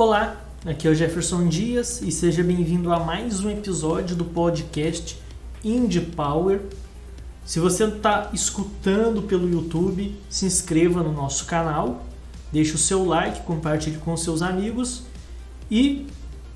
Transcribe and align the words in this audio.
Olá, 0.00 0.34
aqui 0.64 0.88
é 0.88 0.90
o 0.90 0.94
Jefferson 0.94 1.46
Dias 1.46 2.00
e 2.00 2.10
seja 2.10 2.42
bem-vindo 2.42 2.90
a 2.90 2.98
mais 2.98 3.44
um 3.44 3.50
episódio 3.50 4.16
do 4.16 4.24
podcast 4.24 5.20
Indie 5.62 6.00
Power. 6.00 6.62
Se 7.44 7.60
você 7.60 7.84
está 7.84 8.30
escutando 8.32 9.20
pelo 9.20 9.46
YouTube, 9.46 10.18
se 10.30 10.46
inscreva 10.46 11.02
no 11.02 11.12
nosso 11.12 11.44
canal, 11.44 12.02
deixe 12.50 12.74
o 12.74 12.78
seu 12.78 13.04
like, 13.04 13.42
compartilhe 13.42 13.98
com 13.98 14.16
seus 14.16 14.40
amigos 14.40 15.02
e 15.70 16.06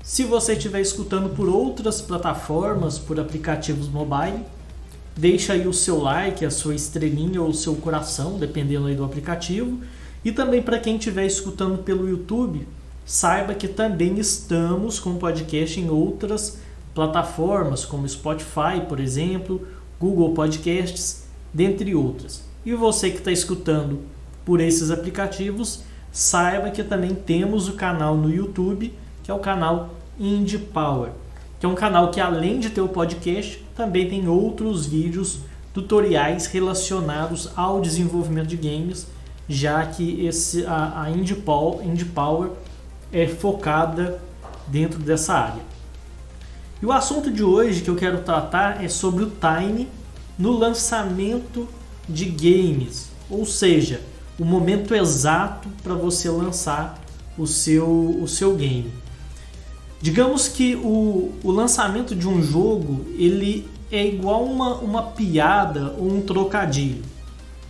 se 0.01 0.23
você 0.23 0.53
estiver 0.53 0.81
escutando 0.81 1.29
por 1.35 1.47
outras 1.47 2.01
plataformas, 2.01 2.97
por 2.97 3.19
aplicativos 3.19 3.87
mobile, 3.87 4.43
deixa 5.15 5.53
aí 5.53 5.67
o 5.67 5.73
seu 5.73 5.99
like, 5.99 6.43
a 6.43 6.49
sua 6.49 6.73
estrelinha 6.73 7.39
ou 7.43 7.49
o 7.49 7.53
seu 7.53 7.75
coração, 7.75 8.39
dependendo 8.39 8.87
aí 8.87 8.95
do 8.95 9.05
aplicativo. 9.05 9.81
E 10.23 10.31
também 10.31 10.63
para 10.63 10.79
quem 10.79 10.95
estiver 10.95 11.27
escutando 11.27 11.83
pelo 11.83 12.09
YouTube, 12.09 12.65
saiba 13.05 13.53
que 13.53 13.67
também 13.67 14.17
estamos 14.17 14.99
com 14.99 15.15
podcast 15.15 15.79
em 15.79 15.89
outras 15.89 16.57
plataformas, 16.93 17.85
como 17.85 18.09
Spotify, 18.09 18.81
por 18.89 18.99
exemplo, 18.99 19.67
Google 19.99 20.33
Podcasts, 20.33 21.25
dentre 21.53 21.93
outras. 21.93 22.43
E 22.65 22.73
você 22.73 23.11
que 23.11 23.17
está 23.17 23.31
escutando 23.31 23.99
por 24.43 24.59
esses 24.59 24.89
aplicativos, 24.89 25.83
saiba 26.11 26.71
que 26.71 26.83
também 26.83 27.13
temos 27.13 27.67
o 27.69 27.73
canal 27.73 28.15
no 28.15 28.33
YouTube, 28.33 28.91
que 29.23 29.29
é 29.29 29.33
o 29.33 29.39
canal 29.39 29.91
Indie 30.19 30.57
Power, 30.57 31.11
que 31.59 31.65
é 31.65 31.69
um 31.69 31.75
canal 31.75 32.09
que 32.09 32.19
além 32.19 32.59
de 32.59 32.69
ter 32.69 32.81
o 32.81 32.87
podcast, 32.87 33.63
também 33.75 34.09
tem 34.09 34.27
outros 34.27 34.87
vídeos 34.87 35.39
tutoriais 35.73 36.47
relacionados 36.47 37.51
ao 37.55 37.81
desenvolvimento 37.81 38.47
de 38.47 38.57
games, 38.57 39.07
já 39.47 39.85
que 39.85 40.25
esse, 40.25 40.65
a, 40.65 41.03
a 41.03 41.11
Indie, 41.11 41.35
Power, 41.35 41.85
Indie 41.85 42.05
Power 42.05 42.51
é 43.15 43.25
focada 43.25 44.21
dentro 44.67 44.99
dessa 44.99 45.33
área. 45.33 45.63
E 46.81 46.85
o 46.85 46.91
assunto 46.91 47.31
de 47.31 47.41
hoje 47.41 47.81
que 47.81 47.89
eu 47.89 47.95
quero 47.95 48.19
tratar 48.23 48.83
é 48.83 48.89
sobre 48.89 49.23
o 49.23 49.31
time 49.31 49.87
no 50.37 50.51
lançamento 50.51 51.65
de 52.09 52.25
games, 52.25 53.07
ou 53.29 53.45
seja, 53.45 54.01
o 54.37 54.43
momento 54.43 54.93
exato 54.93 55.69
para 55.81 55.93
você 55.93 56.29
lançar 56.29 57.01
o 57.37 57.47
seu, 57.47 57.87
o 58.21 58.27
seu 58.27 58.53
game. 58.53 58.91
Digamos 60.01 60.49
que 60.49 60.75
o, 60.75 61.31
o 61.41 61.51
lançamento 61.51 62.13
de 62.13 62.27
um 62.27 62.43
jogo 62.43 63.05
ele 63.17 63.65
é 63.89 64.05
igual 64.05 64.43
uma, 64.43 64.75
uma 64.75 65.03
piada 65.03 65.95
ou 65.97 66.11
um 66.11 66.19
trocadilho. 66.19 67.01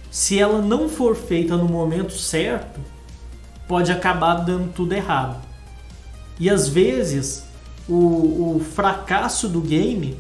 Se 0.10 0.40
ela 0.40 0.60
não 0.60 0.90
for 0.90 1.16
feita 1.16 1.56
no 1.56 1.66
momento 1.66 2.14
certo, 2.14 2.80
pode 3.68 3.92
acabar 3.92 4.36
dando 4.36 4.72
tudo 4.74 4.94
errado. 4.94 5.42
E 6.40 6.50
às 6.50 6.68
vezes 6.68 7.46
o, 7.88 8.56
o 8.56 8.60
fracasso 8.60 9.48
do 9.48 9.62
game 9.62 10.18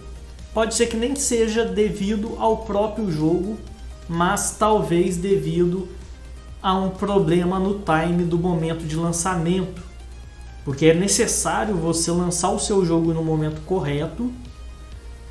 pode 0.53 0.75
ser 0.75 0.87
que 0.87 0.95
nem 0.95 1.15
seja 1.15 1.65
devido 1.65 2.35
ao 2.39 2.59
próprio 2.59 3.11
jogo, 3.11 3.57
mas 4.07 4.55
talvez 4.57 5.17
devido 5.17 5.87
a 6.61 6.73
um 6.73 6.89
problema 6.89 7.59
no 7.59 7.81
time 7.81 8.23
do 8.23 8.37
momento 8.37 8.85
de 8.85 8.95
lançamento. 8.95 9.83
Porque 10.63 10.87
é 10.87 10.93
necessário 10.93 11.75
você 11.75 12.09
lançar 12.09 12.49
o 12.51 12.59
seu 12.59 12.83
jogo 12.85 13.13
no 13.13 13.23
momento 13.23 13.61
correto 13.61 14.31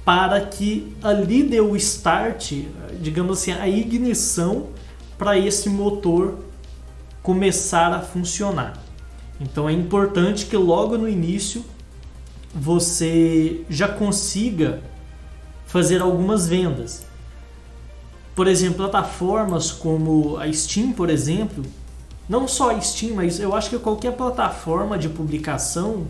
para 0.05 0.41
que 0.43 0.95
ali 1.03 1.43
dê 1.43 1.61
o 1.61 1.75
start, 1.75 2.53
digamos 3.01 3.39
assim, 3.39 3.53
a 3.53 3.67
ignição 3.67 4.69
para 5.17 5.39
esse 5.39 5.69
motor 5.69 6.39
começar 7.25 7.91
a 7.91 8.01
funcionar. 8.01 8.75
Então 9.41 9.67
é 9.67 9.73
importante 9.73 10.45
que 10.45 10.57
logo 10.59 10.99
no 10.99 11.09
início 11.09 11.65
você 12.55 13.65
já 13.69 13.89
consiga 13.89 14.83
fazer 15.67 16.03
algumas 16.03 16.47
vendas. 16.47 17.07
Por 18.35 18.47
exemplo, 18.47 18.77
plataformas 18.77 19.73
como 19.73 20.37
a 20.37 20.53
Steam, 20.53 20.93
por 20.93 21.09
exemplo, 21.09 21.65
não 22.29 22.47
só 22.47 22.71
a 22.71 22.81
Steam, 22.81 23.15
mas 23.15 23.41
eu 23.41 23.57
acho 23.57 23.71
que 23.71 23.79
qualquer 23.79 24.13
plataforma 24.13 24.99
de 24.99 25.09
publicação, 25.09 26.07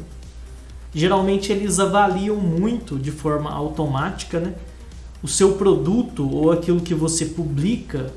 geralmente 0.92 1.52
eles 1.52 1.78
avaliam 1.78 2.36
muito 2.36 2.98
de 2.98 3.12
forma 3.12 3.52
automática, 3.52 4.40
né? 4.40 4.54
O 5.22 5.28
seu 5.28 5.52
produto 5.52 6.28
ou 6.28 6.50
aquilo 6.50 6.80
que 6.80 6.92
você 6.92 7.24
publica 7.24 8.12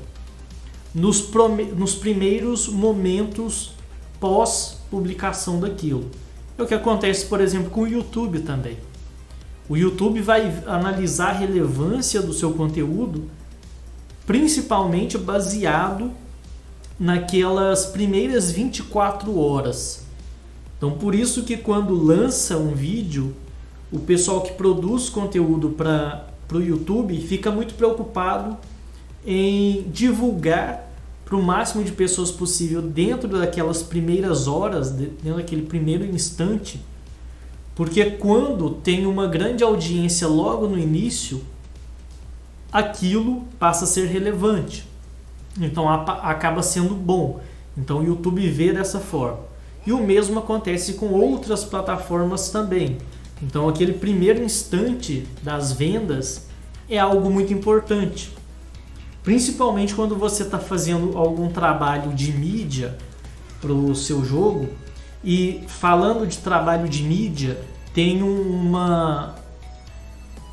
nos, 0.94 1.30
nos 1.76 1.94
primeiros 1.94 2.68
momentos 2.68 3.72
pós-publicação 4.20 5.60
daquilo. 5.60 6.10
É 6.56 6.62
o 6.62 6.66
que 6.66 6.74
acontece, 6.74 7.26
por 7.26 7.40
exemplo, 7.40 7.70
com 7.70 7.82
o 7.82 7.88
YouTube 7.88 8.40
também. 8.40 8.76
O 9.68 9.76
YouTube 9.76 10.20
vai 10.20 10.62
analisar 10.66 11.30
a 11.30 11.38
relevância 11.38 12.22
do 12.22 12.32
seu 12.32 12.52
conteúdo 12.52 13.28
principalmente 14.28 15.16
baseado 15.16 16.10
naquelas 17.00 17.86
primeiras 17.86 18.50
24 18.50 19.38
horas. 19.38 20.04
Então, 20.76 20.90
por 20.90 21.14
isso 21.14 21.44
que 21.44 21.56
quando 21.56 21.94
lança 21.94 22.58
um 22.58 22.74
vídeo, 22.74 23.34
o 23.90 23.98
pessoal 23.98 24.42
que 24.42 24.52
produz 24.52 25.08
conteúdo 25.08 25.70
para 25.70 26.26
o 26.52 26.60
YouTube 26.60 27.18
fica 27.22 27.50
muito 27.50 27.72
preocupado 27.72 28.58
em 29.26 29.82
divulgar 29.90 30.88
para 31.24 31.36
o 31.36 31.42
máximo 31.42 31.84
de 31.84 31.92
pessoas 31.92 32.30
possível 32.30 32.80
dentro 32.80 33.28
daquelas 33.28 33.82
primeiras 33.82 34.48
horas, 34.48 34.90
dentro 34.90 35.36
daquele 35.36 35.62
primeiro 35.62 36.04
instante, 36.04 36.80
porque 37.74 38.04
quando 38.12 38.70
tem 38.70 39.06
uma 39.06 39.26
grande 39.26 39.62
audiência 39.62 40.26
logo 40.26 40.66
no 40.66 40.78
início, 40.78 41.44
aquilo 42.72 43.44
passa 43.58 43.84
a 43.84 43.86
ser 43.86 44.06
relevante. 44.06 44.84
Então 45.60 45.88
acaba 45.88 46.62
sendo 46.62 46.94
bom. 46.94 47.40
Então 47.76 48.00
o 48.00 48.04
YouTube 48.04 48.48
vê 48.50 48.72
dessa 48.72 48.98
forma. 48.98 49.40
E 49.86 49.92
o 49.92 49.98
mesmo 49.98 50.38
acontece 50.40 50.94
com 50.94 51.12
outras 51.12 51.62
plataformas 51.62 52.50
também. 52.50 52.98
Então 53.40 53.68
aquele 53.68 53.92
primeiro 53.92 54.42
instante 54.42 55.26
das 55.42 55.72
vendas 55.72 56.48
é 56.90 56.98
algo 56.98 57.30
muito 57.30 57.52
importante. 57.52 58.32
Principalmente 59.22 59.94
quando 59.94 60.16
você 60.16 60.42
está 60.42 60.58
fazendo 60.58 61.16
algum 61.16 61.48
trabalho 61.50 62.12
de 62.14 62.32
mídia 62.32 62.96
para 63.60 63.72
o 63.72 63.94
seu 63.94 64.24
jogo. 64.24 64.68
E 65.22 65.64
falando 65.66 66.26
de 66.26 66.38
trabalho 66.38 66.88
de 66.88 67.02
mídia, 67.02 67.60
tem 67.92 68.22
uma, 68.22 69.34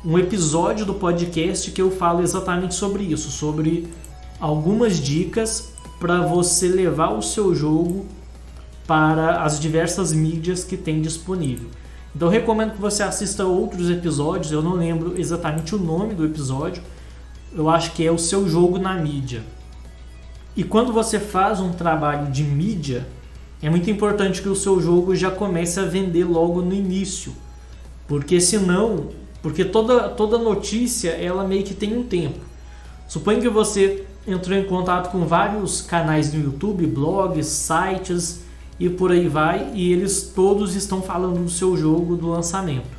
um 0.04 0.18
episódio 0.18 0.84
do 0.84 0.94
podcast 0.94 1.70
que 1.70 1.80
eu 1.80 1.90
falo 1.90 2.22
exatamente 2.22 2.74
sobre 2.74 3.04
isso, 3.04 3.30
sobre 3.30 3.88
algumas 4.40 4.98
dicas 4.98 5.72
para 6.00 6.20
você 6.20 6.68
levar 6.68 7.10
o 7.10 7.22
seu 7.22 7.54
jogo 7.54 8.06
para 8.86 9.42
as 9.42 9.58
diversas 9.58 10.12
mídias 10.12 10.64
que 10.64 10.76
tem 10.76 11.00
disponível. 11.00 11.68
Então 12.14 12.28
recomendo 12.28 12.72
que 12.72 12.80
você 12.80 13.02
assista 13.02 13.44
outros 13.44 13.90
episódios, 13.90 14.50
eu 14.50 14.62
não 14.62 14.74
lembro 14.74 15.18
exatamente 15.20 15.74
o 15.74 15.78
nome 15.78 16.14
do 16.14 16.24
episódio, 16.24 16.82
eu 17.56 17.70
acho 17.70 17.92
que 17.92 18.06
é 18.06 18.12
o 18.12 18.18
seu 18.18 18.46
jogo 18.46 18.78
na 18.78 18.94
mídia. 18.94 19.42
E 20.54 20.62
quando 20.62 20.92
você 20.92 21.18
faz 21.18 21.58
um 21.58 21.72
trabalho 21.72 22.30
de 22.30 22.42
mídia, 22.42 23.08
é 23.62 23.70
muito 23.70 23.90
importante 23.90 24.42
que 24.42 24.48
o 24.48 24.54
seu 24.54 24.78
jogo 24.78 25.16
já 25.16 25.30
comece 25.30 25.80
a 25.80 25.84
vender 25.84 26.24
logo 26.24 26.60
no 26.60 26.74
início. 26.74 27.32
Porque 28.06 28.42
senão, 28.42 29.08
porque 29.40 29.64
toda, 29.64 30.10
toda 30.10 30.36
notícia 30.36 31.10
ela 31.12 31.48
meio 31.48 31.64
que 31.64 31.72
tem 31.72 31.96
um 31.96 32.02
tempo. 32.02 32.40
Suponha 33.08 33.40
que 33.40 33.48
você 33.48 34.04
entrou 34.28 34.56
em 34.58 34.64
contato 34.64 35.10
com 35.10 35.24
vários 35.24 35.80
canais 35.80 36.34
no 36.34 36.44
YouTube, 36.44 36.86
blogs, 36.86 37.46
sites 37.46 38.40
e 38.78 38.90
por 38.90 39.10
aí 39.10 39.28
vai, 39.28 39.72
e 39.72 39.90
eles 39.90 40.30
todos 40.34 40.74
estão 40.74 41.00
falando 41.00 41.42
do 41.42 41.50
seu 41.50 41.74
jogo 41.74 42.16
do 42.16 42.28
lançamento. 42.28 42.96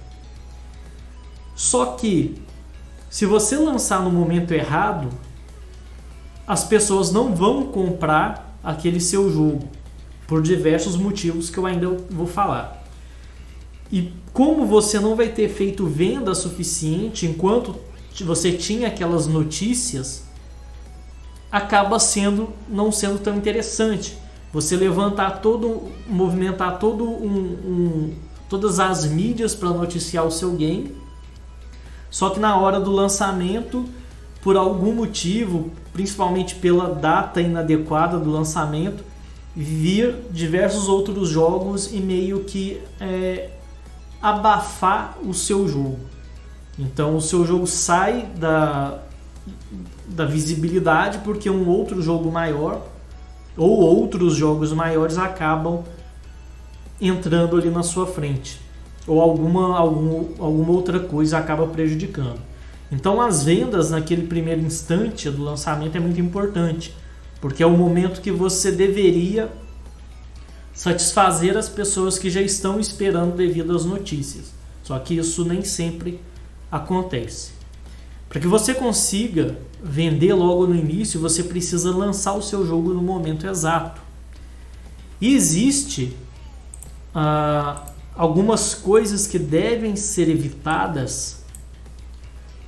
Só 1.56 1.86
que 1.98 2.47
se 3.10 3.26
você 3.26 3.56
lançar 3.56 4.02
no 4.02 4.12
momento 4.12 4.52
errado, 4.54 5.10
as 6.46 6.64
pessoas 6.64 7.12
não 7.12 7.34
vão 7.34 7.68
comprar 7.68 8.58
aquele 8.64 9.00
seu 9.00 9.32
jogo 9.32 9.68
por 10.26 10.42
diversos 10.42 10.98
motivos 10.98 11.50
que 11.50 11.58
eu 11.58 11.66
ainda 11.66 11.90
vou 12.10 12.28
falar. 12.28 12.84
E 13.92 14.12
como 14.34 14.66
você 14.66 15.00
não 15.00 15.16
vai 15.16 15.30
ter 15.30 15.48
feito 15.50 15.86
venda 15.86 16.36
suficiente 16.36 17.26
enquanto 17.26 17.76
você 18.24 18.52
tinha 18.52 18.88
aquelas 18.88 19.28
notícias, 19.28 20.24
acaba 21.52 22.00
sendo 22.00 22.50
não 22.68 22.92
sendo 22.92 23.20
tão 23.20 23.38
interessante. 23.38 24.18
Você 24.52 24.76
levantar 24.76 25.42
todo, 25.42 25.84
movimentar 26.08 26.80
todo 26.80 27.06
um, 27.06 27.30
um 27.30 28.16
todas 28.50 28.80
as 28.80 29.06
mídias 29.06 29.54
para 29.54 29.70
noticiar 29.70 30.26
o 30.26 30.32
seu 30.32 30.54
game 30.54 30.96
só 32.10 32.30
que 32.30 32.40
na 32.40 32.58
hora 32.58 32.80
do 32.80 32.92
lançamento, 32.92 33.86
por 34.42 34.56
algum 34.56 34.94
motivo, 34.94 35.72
principalmente 35.92 36.56
pela 36.56 36.94
data 36.94 37.42
inadequada 37.42 38.18
do 38.18 38.32
lançamento, 38.32 39.04
vir 39.56 40.16
diversos 40.32 40.88
outros 40.88 41.30
jogos 41.30 41.92
e 41.92 42.00
meio 42.00 42.44
que 42.44 42.82
é, 43.00 43.50
abafar 44.22 45.18
o 45.24 45.34
seu 45.34 45.68
jogo. 45.68 46.00
Então 46.78 47.16
o 47.16 47.22
seu 47.22 47.46
jogo 47.46 47.66
sai 47.66 48.28
da, 48.38 49.00
da 50.08 50.26
visibilidade 50.26 51.20
porque 51.20 51.50
um 51.50 51.68
outro 51.68 52.02
jogo 52.02 52.32
maior 52.32 52.86
ou 53.58 53.80
outros 53.80 54.36
jogos 54.36 54.72
maiores 54.72 55.18
acabam 55.18 55.84
entrando 57.02 57.58
ali 57.58 57.72
na 57.72 57.82
sua 57.82 58.06
frente 58.06 58.67
ou 59.08 59.22
alguma, 59.22 59.78
algum, 59.78 60.26
alguma 60.38 60.72
outra 60.72 61.00
coisa 61.00 61.38
acaba 61.38 61.66
prejudicando. 61.68 62.40
Então 62.92 63.22
as 63.22 63.44
vendas 63.44 63.90
naquele 63.90 64.28
primeiro 64.28 64.62
instante 64.62 65.30
do 65.30 65.44
lançamento 65.44 65.96
é 65.96 66.00
muito 66.00 66.20
importante 66.20 66.94
porque 67.40 67.64
é 67.64 67.66
o 67.66 67.78
momento 67.78 68.22
que 68.22 68.32
você 68.32 68.72
deveria 68.72 69.50
satisfazer 70.74 71.58
as 71.58 71.70
pessoas 71.70 72.20
que 72.20 72.30
já 72.30 72.42
estão 72.42 72.80
esperando 72.80 73.36
devido 73.36 73.76
às 73.76 73.86
notícias. 73.86 74.54
Só 74.84 74.98
que 75.00 75.18
isso 75.18 75.44
nem 75.44 75.64
sempre 75.64 76.20
acontece. 76.72 77.52
Para 78.30 78.42
que 78.42 78.48
você 78.48 78.74
consiga 78.74 79.58
vender 79.82 80.34
logo 80.34 80.68
no 80.68 80.76
início, 80.76 81.20
você 81.20 81.44
precisa 81.44 81.92
lançar 81.96 82.34
o 82.34 82.42
seu 82.42 82.66
jogo 82.66 82.94
no 82.94 83.02
momento 83.02 83.48
exato. 83.48 84.02
E 85.20 85.34
existe 85.34 86.16
ah, 87.14 87.86
algumas 88.18 88.74
coisas 88.74 89.28
que 89.28 89.38
devem 89.38 89.96
ser 89.96 90.28
evitadas 90.28 91.44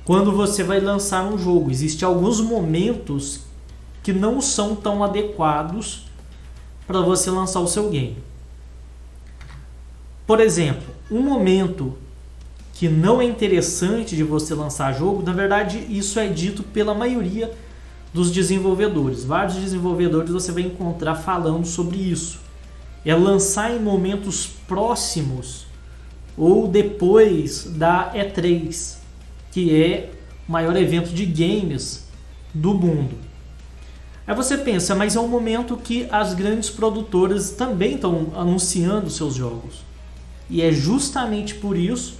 quando 0.04 0.32
você 0.32 0.62
vai 0.62 0.80
lançar 0.80 1.24
um 1.24 1.36
jogo. 1.36 1.70
Existem 1.70 2.06
alguns 2.06 2.40
momentos 2.40 3.40
que 4.02 4.12
não 4.12 4.40
são 4.40 4.74
tão 4.74 5.02
adequados 5.02 6.06
para 6.86 7.00
você 7.00 7.30
lançar 7.30 7.60
o 7.60 7.66
seu 7.66 7.90
game. 7.90 8.16
Por 10.26 10.40
exemplo, 10.40 10.94
um 11.10 11.20
momento 11.20 11.98
que 12.74 12.88
não 12.88 13.20
é 13.20 13.24
interessante 13.24 14.16
de 14.16 14.22
você 14.22 14.54
lançar 14.54 14.92
jogo, 14.92 15.22
na 15.22 15.32
verdade, 15.32 15.84
isso 15.90 16.18
é 16.18 16.28
dito 16.28 16.62
pela 16.62 16.94
maioria 16.94 17.52
dos 18.14 18.30
desenvolvedores. 18.30 19.24
Vários 19.24 19.56
desenvolvedores 19.56 20.30
você 20.30 20.50
vai 20.50 20.62
encontrar 20.62 21.16
falando 21.16 21.66
sobre 21.66 21.98
isso. 21.98 22.40
É 23.04 23.14
lançar 23.14 23.74
em 23.74 23.80
momentos 23.80 24.46
próximos 24.66 25.66
ou 26.36 26.68
depois 26.68 27.64
da 27.64 28.12
E3, 28.14 28.96
que 29.50 29.74
é 29.74 30.10
o 30.48 30.52
maior 30.52 30.76
evento 30.76 31.10
de 31.10 31.26
games 31.26 32.08
do 32.54 32.74
mundo. 32.74 33.16
Aí 34.26 34.34
você 34.34 34.56
pensa, 34.56 34.94
mas 34.94 35.16
é 35.16 35.20
um 35.20 35.28
momento 35.28 35.76
que 35.76 36.06
as 36.10 36.34
grandes 36.34 36.70
produtoras 36.70 37.50
também 37.50 37.94
estão 37.94 38.28
anunciando 38.34 39.10
seus 39.10 39.34
jogos. 39.34 39.84
E 40.48 40.62
é 40.62 40.72
justamente 40.72 41.54
por 41.54 41.76
isso 41.76 42.18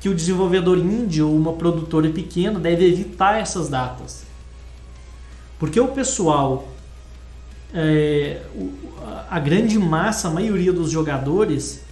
que 0.00 0.08
o 0.08 0.14
desenvolvedor 0.14 0.78
indie 0.78 1.22
ou 1.22 1.34
uma 1.34 1.52
produtora 1.52 2.10
pequena 2.10 2.58
deve 2.58 2.86
evitar 2.86 3.38
essas 3.38 3.68
datas. 3.68 4.24
Porque 5.58 5.78
o 5.78 5.88
pessoal, 5.88 6.68
é, 7.74 8.42
a 9.30 9.38
grande 9.38 9.78
massa, 9.78 10.28
a 10.28 10.30
maioria 10.30 10.72
dos 10.72 10.90
jogadores, 10.90 11.82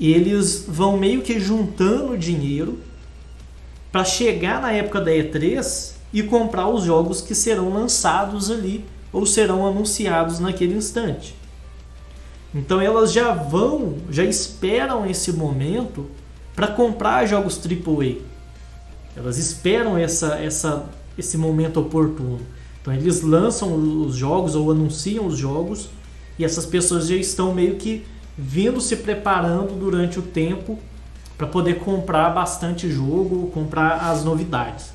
eles 0.00 0.64
vão 0.68 0.98
meio 0.98 1.22
que 1.22 1.38
juntando 1.40 2.18
dinheiro 2.18 2.78
para 3.90 4.04
chegar 4.04 4.60
na 4.60 4.72
época 4.72 5.00
da 5.00 5.10
E3 5.10 5.92
e 6.12 6.22
comprar 6.22 6.68
os 6.68 6.84
jogos 6.84 7.20
que 7.20 7.34
serão 7.34 7.72
lançados 7.72 8.50
ali 8.50 8.84
ou 9.12 9.24
serão 9.24 9.66
anunciados 9.66 10.40
naquele 10.40 10.74
instante. 10.74 11.34
Então 12.54 12.80
elas 12.80 13.12
já 13.12 13.32
vão, 13.32 13.96
já 14.10 14.24
esperam 14.24 15.06
esse 15.06 15.32
momento 15.32 16.08
para 16.54 16.68
comprar 16.68 17.26
jogos 17.26 17.58
AAA. 17.58 18.16
Elas 19.16 19.38
esperam 19.38 19.96
essa, 19.96 20.36
essa, 20.36 20.86
esse 21.16 21.36
momento 21.36 21.80
oportuno. 21.80 22.40
Então 22.84 22.92
eles 22.92 23.22
lançam 23.22 23.74
os 24.02 24.14
jogos 24.14 24.54
ou 24.54 24.70
anunciam 24.70 25.26
os 25.26 25.38
jogos 25.38 25.88
e 26.38 26.44
essas 26.44 26.66
pessoas 26.66 27.08
já 27.08 27.16
estão 27.16 27.54
meio 27.54 27.76
que 27.76 28.04
vindo 28.36 28.78
se 28.78 28.96
preparando 28.96 29.74
durante 29.74 30.18
o 30.18 30.22
tempo 30.22 30.78
para 31.38 31.46
poder 31.46 31.78
comprar 31.78 32.28
bastante 32.28 32.90
jogo, 32.90 33.50
comprar 33.54 34.10
as 34.10 34.22
novidades. 34.22 34.92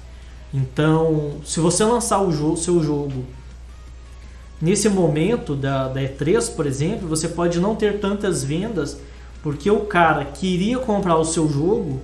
Então, 0.53 1.37
se 1.43 1.59
você 1.59 1.83
lançar 1.83 2.21
o 2.21 2.31
jogo, 2.31 2.57
seu 2.57 2.83
jogo 2.83 3.25
nesse 4.61 4.87
momento 4.87 5.55
da, 5.55 5.87
da 5.87 5.99
E3, 5.99 6.53
por 6.55 6.67
exemplo, 6.67 7.07
você 7.07 7.27
pode 7.27 7.59
não 7.59 7.75
ter 7.75 7.99
tantas 7.99 8.43
vendas 8.43 8.99
porque 9.41 9.71
o 9.71 9.79
cara 9.81 10.25
que 10.25 10.45
iria 10.45 10.77
comprar 10.77 11.15
o 11.17 11.25
seu 11.25 11.49
jogo 11.49 11.99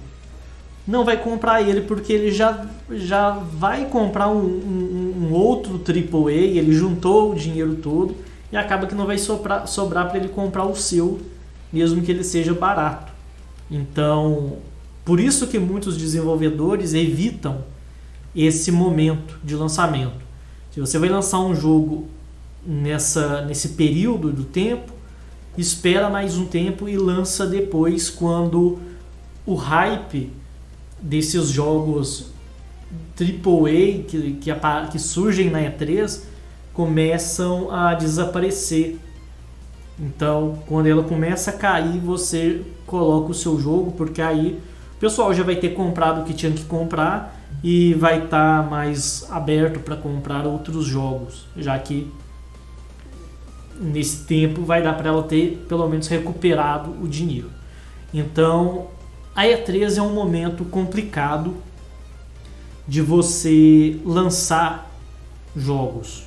não 0.88 1.04
vai 1.04 1.18
comprar 1.18 1.62
ele 1.62 1.82
porque 1.82 2.14
ele 2.14 2.32
já, 2.32 2.66
já 2.92 3.32
vai 3.32 3.86
comprar 3.86 4.30
um, 4.30 4.46
um, 4.46 5.05
um 5.26 5.34
outro 5.34 5.82
AAA, 5.86 6.32
ele 6.32 6.72
juntou 6.72 7.32
o 7.32 7.36
dinheiro 7.36 7.76
todo 7.76 8.16
e 8.52 8.58
acaba 8.58 8.88
que 8.88 8.96
não 8.96 9.06
vai 9.06 9.18
sobrar, 9.18 9.68
sobrar 9.68 10.10
para 10.10 10.18
ele 10.20 10.30
comprar 10.30 10.66
o 10.66 10.76
seu, 10.76 11.20
mesmo 11.72 12.02
que 12.02 12.12
ele 12.12 12.24
seja 12.24 12.54
barato. 12.54 13.12
Então, 13.70 14.58
por 15.04 15.20
isso 15.20 15.48
que 15.48 15.60
muitos 15.60 15.98
desenvolvedores 15.98 16.94
evitam 16.94 17.64
esse 18.36 18.72
momento 18.72 19.40
de 19.44 19.56
lançamento. 19.56 20.26
Se 20.72 20.80
você 20.80 21.00
vai 21.00 21.10
lançar 21.10 21.40
um 21.40 21.56
jogo 21.56 22.08
nessa, 22.66 23.42
nesse 23.46 23.70
período 23.70 24.32
do 24.32 24.44
tempo, 24.44 24.94
espera 25.58 26.10
mais 26.10 26.38
um 26.38 26.46
tempo 26.46 26.90
e 26.90 26.98
lança 26.98 27.48
depois 27.48 28.10
quando 28.10 28.80
o 29.46 29.56
hype 29.56 30.32
desses 31.02 31.48
jogos 31.50 32.35
AAA 33.20 34.04
que, 34.08 34.38
que, 34.42 34.52
que 34.92 35.00
surgem 35.00 35.50
na 35.50 35.60
E3 35.60 36.24
começam 36.74 37.72
a 37.72 37.94
desaparecer. 37.94 38.98
Então, 39.98 40.60
quando 40.68 40.88
ela 40.88 41.04
começa 41.04 41.52
a 41.52 41.54
cair, 41.54 42.00
você 42.00 42.62
coloca 42.86 43.32
o 43.32 43.34
seu 43.34 43.60
jogo, 43.60 43.92
porque 43.92 44.22
aí 44.22 44.60
o 44.96 45.00
pessoal 45.00 45.34
já 45.34 45.44
vai 45.44 45.56
ter 45.56 45.70
comprado 45.70 46.22
o 46.22 46.26
que 46.26 46.34
tinha 46.34 46.52
que 46.52 46.66
comprar 46.66 47.42
e 47.64 47.94
vai 47.94 48.26
estar 48.26 48.64
tá 48.64 48.70
mais 48.70 49.26
aberto 49.32 49.80
para 49.80 49.96
comprar 49.96 50.46
outros 50.46 50.86
jogos, 50.86 51.48
já 51.56 51.80
que 51.80 52.12
nesse 53.80 54.26
tempo 54.26 54.64
vai 54.64 54.82
dar 54.82 54.94
para 54.94 55.10
ela 55.10 55.24
ter 55.24 55.66
pelo 55.68 55.88
menos 55.88 56.08
recuperado 56.08 56.92
o 57.02 57.08
dinheiro. 57.08 57.50
Então, 58.14 58.88
a 59.36 59.46
E3 59.46 59.98
é 59.98 60.02
um 60.02 60.14
momento 60.14 60.64
complicado 60.66 61.56
de 62.88 63.02
você 63.02 64.00
lançar 64.06 64.92
jogos. 65.56 66.24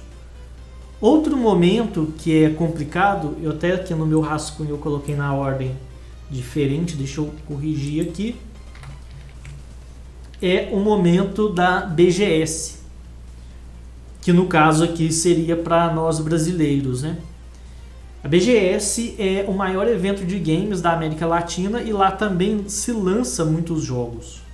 Outro 1.01 1.37
momento 1.37 2.13
que 2.19 2.45
é 2.45 2.51
complicado, 2.51 3.37
eu 3.41 3.53
até 3.53 3.73
aqui 3.73 3.95
no 3.95 4.05
meu 4.05 4.21
rascunho 4.21 4.71
eu 4.71 4.79
coloquei 4.79 5.15
na 5.15 5.33
ordem 5.33 5.77
diferente, 6.29 6.97
deixa 6.97 7.21
eu 7.21 7.33
corrigir 7.47 8.09
aqui, 8.09 8.37
é 10.43 10.69
o 10.73 10.79
momento 10.79 11.49
da 11.49 11.81
BGS, 11.83 12.79
que 14.21 14.33
no 14.33 14.47
caso 14.47 14.85
aqui 14.85 15.13
seria 15.13 15.57
para 15.57 15.93
nós 15.93 16.19
brasileiros, 16.19 17.03
né? 17.03 17.19
A 18.23 18.27
BGS 18.27 19.15
é 19.19 19.45
o 19.49 19.53
maior 19.53 19.87
evento 19.87 20.27
de 20.27 20.39
games 20.39 20.81
da 20.81 20.93
América 20.93 21.27
Latina 21.27 21.81
e 21.81 21.93
lá 21.93 22.11
também 22.11 22.69
se 22.69 22.93
lança 22.93 23.45
muitos 23.45 23.85
jogos. 23.85 24.48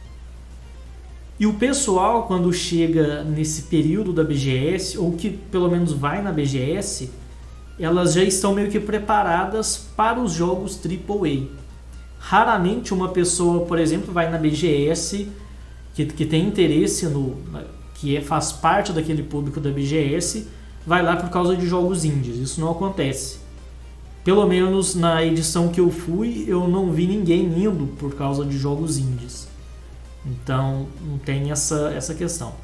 E 1.39 1.47
o 1.47 1.55
pessoal, 1.55 2.29
quando 2.29 2.53
chega 2.53 3.25
nesse 3.25 3.63
período 3.63 4.13
da 4.13 4.23
BGS, 4.23 4.97
ou 4.99 5.13
que 5.13 5.31
pelo 5.31 5.69
menos 5.69 5.93
vai 5.93 6.23
na 6.23 6.31
BGS, 6.31 7.11
elas 7.79 8.15
já 8.15 8.23
estão 8.23 8.55
meio 8.55 8.71
que 8.71 8.79
preparadas 8.79 9.77
para 9.97 10.21
os 10.21 10.33
jogos 10.33 10.79
AAA. 10.79 11.49
Raramente 12.21 12.95
uma 12.95 13.09
pessoa, 13.09 13.67
por 13.67 13.79
exemplo, 13.79 14.13
vai 14.13 14.31
na 14.31 14.39
BGS 14.39 15.29
que, 15.95 16.07
que 16.07 16.25
tem 16.25 16.47
interesse 16.47 17.07
no. 17.07 17.37
que 17.95 18.17
é, 18.17 18.21
faz 18.21 18.53
parte 18.53 18.93
daquele 18.93 19.23
público 19.23 19.61
da 19.61 19.71
BGS, 19.71 20.47
vai 20.87 21.03
lá 21.03 21.17
por 21.17 21.31
causa 21.31 21.57
de 21.57 21.67
jogos 21.67 22.05
indies. 22.05 22.37
Isso 22.37 22.61
não 22.61 22.71
acontece. 22.71 23.39
Pelo 24.25 24.47
menos 24.47 24.95
na 24.95 25.25
edição 25.25 25.69
que 25.69 25.81
eu 25.81 25.91
fui, 25.91 26.45
eu 26.47 26.69
não 26.69 26.93
vi 26.93 27.07
ninguém 27.07 27.45
indo 27.45 27.89
por 27.99 28.15
causa 28.15 28.45
de 28.45 28.57
jogos 28.57 28.99
indies. 28.99 29.49
Então, 30.27 30.87
não 31.07 31.19
tem 31.19 31.51
essa, 31.51 31.93
essa 31.95 32.15
questão. 32.15 32.55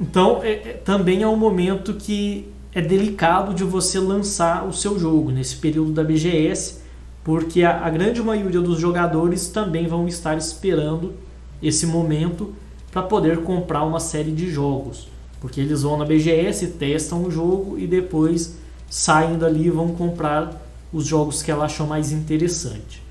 Então, 0.00 0.42
é, 0.42 0.52
é, 0.52 0.72
também 0.84 1.22
é 1.22 1.28
um 1.28 1.36
momento 1.36 1.94
que 1.94 2.48
é 2.72 2.80
delicado 2.80 3.52
de 3.52 3.64
você 3.64 3.98
lançar 3.98 4.66
o 4.66 4.72
seu 4.72 4.98
jogo 4.98 5.30
nesse 5.30 5.56
período 5.56 5.92
da 5.92 6.02
BGS, 6.04 6.80
porque 7.22 7.62
a, 7.62 7.84
a 7.84 7.90
grande 7.90 8.22
maioria 8.22 8.60
dos 8.60 8.78
jogadores 8.78 9.48
também 9.48 9.86
vão 9.86 10.08
estar 10.08 10.38
esperando 10.38 11.14
esse 11.62 11.86
momento 11.86 12.54
para 12.90 13.02
poder 13.02 13.42
comprar 13.42 13.84
uma 13.84 14.00
série 14.00 14.32
de 14.32 14.50
jogos. 14.50 15.08
Porque 15.40 15.60
eles 15.60 15.82
vão 15.82 15.96
na 15.96 16.04
BGS, 16.04 16.66
testam 16.72 17.24
o 17.24 17.30
jogo 17.30 17.78
e 17.78 17.86
depois 17.86 18.56
saem 18.88 19.38
dali 19.38 19.66
e 19.66 19.70
vão 19.70 19.94
comprar 19.94 20.60
os 20.92 21.06
jogos 21.06 21.42
que 21.42 21.50
ela 21.50 21.66
achou 21.66 21.86
mais 21.86 22.10
interessante. 22.10 23.02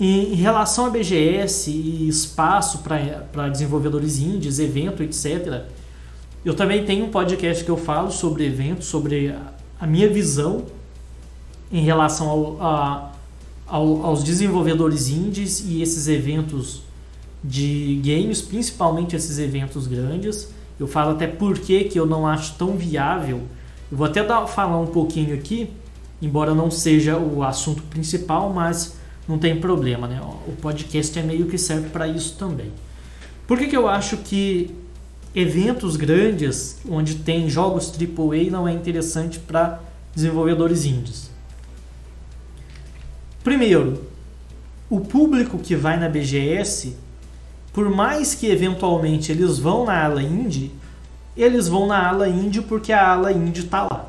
Em 0.00 0.34
relação 0.34 0.86
à 0.86 0.90
BGS 0.90 1.70
e 1.70 2.08
espaço 2.08 2.78
para 3.32 3.48
desenvolvedores 3.48 4.18
indies, 4.18 4.58
evento, 4.58 5.02
etc., 5.02 5.64
eu 6.44 6.54
também 6.54 6.84
tenho 6.84 7.06
um 7.06 7.10
podcast 7.10 7.64
que 7.64 7.70
eu 7.70 7.76
falo 7.76 8.10
sobre 8.10 8.46
eventos, 8.46 8.86
sobre 8.86 9.34
a 9.80 9.86
minha 9.86 10.08
visão 10.08 10.64
em 11.70 11.82
relação 11.82 12.28
ao, 12.28 12.62
a, 12.62 13.12
ao, 13.66 14.04
aos 14.04 14.22
desenvolvedores 14.22 15.08
indies 15.08 15.64
e 15.66 15.82
esses 15.82 16.08
eventos 16.08 16.82
de 17.42 18.00
games, 18.04 18.40
principalmente 18.40 19.14
esses 19.14 19.38
eventos 19.38 19.86
grandes. 19.86 20.48
Eu 20.78 20.86
falo 20.86 21.12
até 21.12 21.26
por 21.26 21.58
que 21.58 21.90
eu 21.94 22.06
não 22.06 22.26
acho 22.26 22.54
tão 22.54 22.76
viável. 22.76 23.42
Eu 23.90 23.98
vou 23.98 24.06
até 24.06 24.24
dar, 24.24 24.46
falar 24.46 24.78
um 24.78 24.86
pouquinho 24.86 25.34
aqui, 25.34 25.70
embora 26.22 26.54
não 26.54 26.70
seja 26.70 27.18
o 27.18 27.42
assunto 27.42 27.82
principal, 27.84 28.52
mas 28.52 28.97
não 29.28 29.38
tem 29.38 29.60
problema, 29.60 30.08
né? 30.08 30.20
O 30.46 30.52
podcast 30.52 31.18
é 31.18 31.22
meio 31.22 31.46
que 31.46 31.58
serve 31.58 31.90
para 31.90 32.08
isso 32.08 32.36
também. 32.36 32.72
Por 33.46 33.58
que, 33.58 33.66
que 33.66 33.76
eu 33.76 33.86
acho 33.86 34.16
que 34.18 34.74
eventos 35.34 35.96
grandes, 35.96 36.80
onde 36.88 37.16
tem 37.16 37.48
jogos 37.48 37.92
AAA, 37.92 38.50
não 38.50 38.66
é 38.66 38.72
interessante 38.72 39.38
para 39.38 39.80
desenvolvedores 40.14 40.84
indies? 40.84 41.30
Primeiro, 43.44 44.02
o 44.88 45.00
público 45.00 45.58
que 45.58 45.76
vai 45.76 46.00
na 46.00 46.08
BGS 46.08 46.96
por 47.78 47.88
mais 47.88 48.34
que 48.34 48.48
eventualmente 48.48 49.30
eles 49.30 49.56
vão 49.56 49.84
na 49.84 50.04
ala 50.04 50.20
indie, 50.20 50.72
eles 51.36 51.68
vão 51.68 51.86
na 51.86 52.08
ala 52.08 52.28
indie 52.28 52.60
porque 52.60 52.92
a 52.92 53.12
ala 53.12 53.30
indie 53.32 53.60
está 53.60 53.84
lá. 53.84 54.08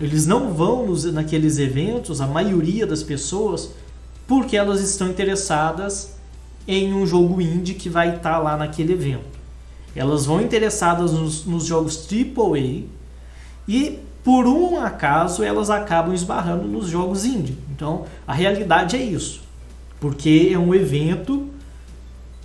Eles 0.00 0.26
não 0.26 0.52
vão 0.52 0.84
nos, 0.84 1.04
naqueles 1.04 1.58
eventos, 1.58 2.20
a 2.20 2.26
maioria 2.26 2.84
das 2.84 3.04
pessoas, 3.04 3.70
porque 4.28 4.56
elas 4.58 4.80
estão 4.82 5.08
interessadas 5.08 6.14
em 6.66 6.92
um 6.92 7.06
jogo 7.06 7.40
indie 7.40 7.72
que 7.72 7.88
vai 7.88 8.16
estar 8.16 8.34
tá 8.34 8.38
lá 8.38 8.58
naquele 8.58 8.92
evento. 8.92 9.38
Elas 9.96 10.26
vão 10.26 10.42
interessadas 10.42 11.12
nos, 11.12 11.46
nos 11.46 11.64
jogos 11.64 12.06
AAA 12.06 12.84
e, 13.66 13.98
por 14.22 14.46
um 14.46 14.78
acaso, 14.78 15.42
elas 15.42 15.70
acabam 15.70 16.14
esbarrando 16.14 16.68
nos 16.68 16.88
jogos 16.88 17.24
indie. 17.24 17.56
Então, 17.74 18.04
a 18.26 18.34
realidade 18.34 18.96
é 18.96 19.02
isso. 19.02 19.40
Porque 19.98 20.50
é 20.52 20.58
um 20.58 20.74
evento 20.74 21.48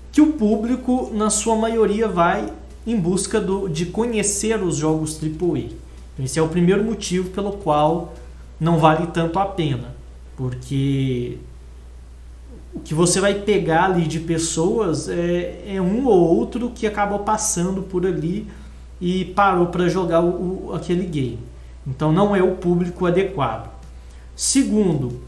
que 0.10 0.22
o 0.22 0.34
público, 0.34 1.12
na 1.14 1.30
sua 1.30 1.58
maioria, 1.58 2.08
vai 2.08 2.52
em 2.88 2.98
busca 2.98 3.42
do, 3.42 3.68
de 3.68 3.88
conhecer 3.88 4.64
os 4.64 4.78
jogos 4.78 5.20
AAA. 5.22 5.72
Esse 6.18 6.40
é 6.40 6.42
o 6.42 6.48
primeiro 6.48 6.84
motivo 6.84 7.30
pelo 7.32 7.52
qual 7.54 8.14
não 8.58 8.78
vale 8.78 9.08
tanto 9.08 9.38
a 9.38 9.46
pena, 9.46 9.96
porque 10.38 11.40
o 12.74 12.80
que 12.80 12.94
você 12.94 13.22
vai 13.22 13.36
pegar 13.36 13.86
ali 13.86 14.08
de 14.08 14.20
pessoas 14.20 15.08
é, 15.08 15.64
é 15.68 15.82
um 15.82 16.06
ou 16.08 16.36
outro 16.36 16.72
que 16.72 16.88
acabou 16.88 17.20
passando 17.20 17.84
por 17.84 18.06
ali 18.06 18.48
e 19.00 19.26
parou 19.26 19.68
para 19.68 19.88
jogar 19.88 20.22
o, 20.22 20.70
o, 20.70 20.74
aquele 20.74 21.06
game. 21.06 21.40
Então 21.86 22.12
não 22.12 22.36
é 22.36 22.42
o 22.42 22.56
público 22.56 23.06
adequado. 23.06 23.70
Segundo, 24.36 25.22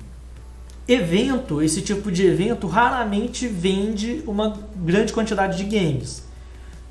evento, 0.88 1.62
esse 1.62 1.82
tipo 1.82 2.12
de 2.12 2.26
evento 2.26 2.68
raramente 2.68 3.48
vende 3.48 4.24
uma 4.26 4.58
grande 4.76 5.14
quantidade 5.14 5.58
de 5.58 5.64
games. 5.66 6.24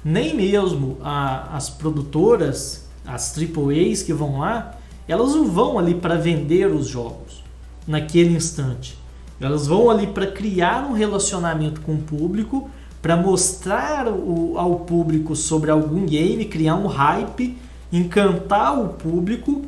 Nem 0.05 0.35
mesmo 0.35 0.99
a, 1.03 1.57
as 1.57 1.69
produtoras, 1.69 2.87
as 3.07 3.37
AAAs 3.37 4.03
que 4.03 4.13
vão 4.13 4.39
lá, 4.39 4.77
elas 5.09 5.35
não 5.35 5.51
vão 5.51 5.79
ali 5.79 5.95
para 5.95 6.17
vender 6.17 6.67
os 6.67 6.87
jogos 6.87 7.43
naquele 7.87 8.37
instante. 8.37 9.04
Elas 9.41 9.67
vão 9.67 9.91
ali 9.91 10.07
para 10.07 10.27
criar 10.27 10.87
um 10.89 10.93
relacionamento 10.93 11.81
com 11.81 11.95
o 11.95 11.99
público, 11.99 12.71
para 13.03 13.17
mostrar 13.17 14.09
o, 14.09 14.57
ao 14.57 14.81
público 14.81 15.37
sobre 15.37 15.71
algum 15.71 16.07
game, 16.07 16.45
criar 16.47 16.77
um 16.77 16.87
hype, 16.87 17.57
encantar 17.93 18.79
o 18.81 18.91
público, 18.91 19.63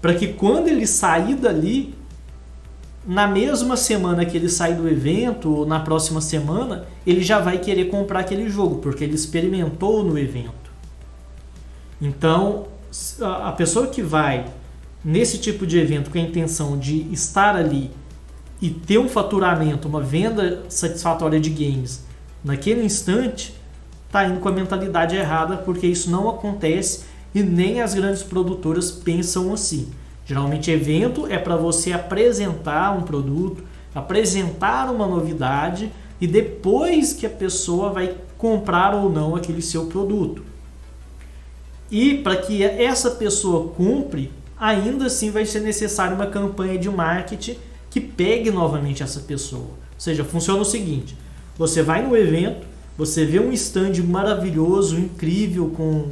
para 0.00 0.14
que 0.14 0.28
quando 0.28 0.68
ele 0.68 0.86
sair 0.86 1.34
dali, 1.34 1.94
na 3.04 3.26
mesma 3.26 3.76
semana 3.76 4.24
que 4.24 4.36
ele 4.36 4.48
sai 4.48 4.74
do 4.74 4.88
evento, 4.88 5.52
ou 5.52 5.66
na 5.66 5.80
próxima 5.80 6.20
semana, 6.20 6.84
ele 7.06 7.22
já 7.22 7.40
vai 7.40 7.58
querer 7.58 7.86
comprar 7.86 8.20
aquele 8.20 8.48
jogo, 8.48 8.76
porque 8.76 9.02
ele 9.02 9.14
experimentou 9.14 10.04
no 10.04 10.18
evento. 10.18 10.70
Então, 12.00 12.66
a 13.20 13.50
pessoa 13.52 13.88
que 13.88 14.02
vai 14.02 14.46
nesse 15.04 15.38
tipo 15.38 15.66
de 15.66 15.78
evento 15.78 16.10
com 16.10 16.18
a 16.18 16.20
intenção 16.20 16.78
de 16.78 17.12
estar 17.12 17.56
ali 17.56 17.90
e 18.60 18.70
ter 18.70 18.98
um 18.98 19.08
faturamento, 19.08 19.88
uma 19.88 20.00
venda 20.00 20.64
satisfatória 20.68 21.38
de 21.38 21.50
games 21.50 22.06
naquele 22.44 22.84
instante, 22.84 23.54
está 24.06 24.26
indo 24.26 24.40
com 24.40 24.48
a 24.48 24.52
mentalidade 24.52 25.16
errada, 25.16 25.56
porque 25.58 25.86
isso 25.86 26.10
não 26.10 26.28
acontece 26.28 27.04
e 27.34 27.42
nem 27.42 27.80
as 27.80 27.94
grandes 27.94 28.22
produtoras 28.22 28.90
pensam 28.90 29.52
assim. 29.52 29.88
Geralmente, 30.24 30.70
evento 30.70 31.26
é 31.26 31.38
para 31.38 31.56
você 31.56 31.92
apresentar 31.92 32.96
um 32.96 33.02
produto, 33.02 33.62
apresentar 33.94 34.90
uma 34.90 35.06
novidade 35.06 35.92
e 36.20 36.26
depois 36.26 37.12
que 37.12 37.26
a 37.26 37.30
pessoa 37.30 37.90
vai 37.90 38.14
comprar 38.36 38.94
ou 38.94 39.10
não 39.10 39.36
aquele 39.36 39.62
seu 39.62 39.86
produto. 39.86 40.42
E 41.90 42.18
para 42.18 42.36
que 42.36 42.62
essa 42.62 43.12
pessoa 43.12 43.68
compre, 43.70 44.30
ainda 44.58 45.06
assim 45.06 45.30
vai 45.30 45.46
ser 45.46 45.60
necessário 45.60 46.14
uma 46.14 46.26
campanha 46.26 46.78
de 46.78 46.90
marketing 46.90 47.56
que 47.90 48.00
pegue 48.00 48.50
novamente 48.50 49.02
essa 49.02 49.20
pessoa. 49.20 49.62
Ou 49.62 50.00
seja, 50.00 50.24
funciona 50.24 50.60
o 50.60 50.64
seguinte: 50.64 51.16
você 51.56 51.82
vai 51.82 52.06
no 52.06 52.16
evento, 52.16 52.66
você 52.96 53.24
vê 53.24 53.40
um 53.40 53.52
stand 53.52 54.02
maravilhoso, 54.04 54.96
incrível, 54.98 55.70
com 55.76 56.08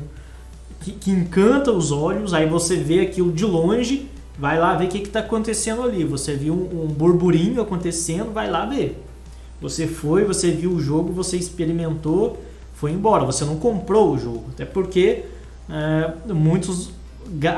que, 0.81 0.93
que, 0.93 1.11
encanta 1.11 1.73
os 1.73 1.91
olhos, 1.91 2.33
aí 2.33 2.47
você 2.47 2.77
vê 2.77 3.01
aquilo 3.01 3.33
de 3.33 3.45
longe, 3.45 4.09
vai 4.39 4.59
lá 4.59 4.75
ver 4.75 4.87
o 4.87 4.89
que 4.89 4.99
está 4.99 5.21
acontecendo 5.21 5.83
ali. 5.83 6.05
Você 6.05 6.35
viu 6.35 6.55
um, 6.55 6.85
um 6.85 6.87
burburinho 6.87 7.61
acontecendo, 7.61 8.33
vai 8.33 8.51
lá 8.51 8.65
ver. 8.67 9.03
Você 9.61 9.87
foi, 9.87 10.25
você 10.25 10.51
viu 10.51 10.73
o 10.73 10.81
jogo, 10.81 11.13
você 11.13 11.37
experimentou, 11.37 12.43
foi 12.75 12.93
embora. 12.93 13.25
Você 13.25 13.45
não 13.45 13.57
comprou 13.57 14.15
o 14.15 14.19
jogo, 14.19 14.45
até 14.51 14.65
porque 14.65 15.25
é, 15.69 16.13
muitos 16.33 16.91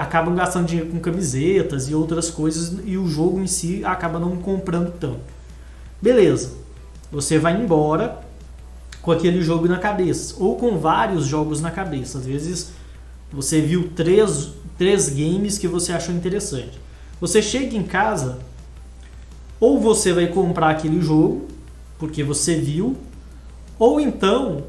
acabam 0.01 0.35
gastando 0.35 0.67
dinheiro 0.67 0.91
com 0.91 0.99
camisetas 0.99 1.89
e 1.89 1.95
outras 1.95 2.31
coisas 2.31 2.79
e 2.85 2.97
o 2.97 3.07
jogo 3.07 3.41
em 3.41 3.47
si 3.47 3.85
acaba 3.85 4.19
não 4.19 4.37
comprando 4.37 4.93
tanto. 4.99 5.21
Beleza, 6.01 6.53
você 7.11 7.39
vai 7.39 7.61
embora 7.61 8.21
com 9.03 9.11
aquele 9.11 9.43
jogo 9.43 9.67
na 9.69 9.79
cabeça 9.79 10.35
ou 10.39 10.57
com 10.57 10.79
vários 10.79 11.27
jogos 11.27 11.61
na 11.61 11.71
cabeça. 11.71 12.19
Às 12.19 12.27
vezes 12.27 12.73
você 13.33 13.61
viu 13.61 13.91
três, 13.95 14.51
três 14.77 15.09
games 15.09 15.59
que 15.59 15.69
você 15.69 15.93
achou 15.93 16.15
interessante. 16.15 16.79
Você 17.21 17.43
chega 17.43 17.77
em 17.77 17.83
casa, 17.83 18.39
ou 19.61 19.81
você 19.81 20.13
vai 20.13 20.29
comprar 20.29 20.71
aquele 20.71 21.01
jogo, 21.01 21.49
porque 21.99 22.23
você 22.23 22.57
viu, 22.57 22.97
ou 23.79 24.01
então 24.01 24.65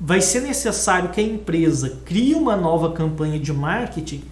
vai 0.00 0.20
ser 0.20 0.40
necessário 0.40 1.10
que 1.10 1.20
a 1.20 1.24
empresa 1.24 1.98
crie 2.04 2.34
uma 2.34 2.56
nova 2.56 2.92
campanha 2.92 3.38
de 3.38 3.52
marketing 3.52 4.22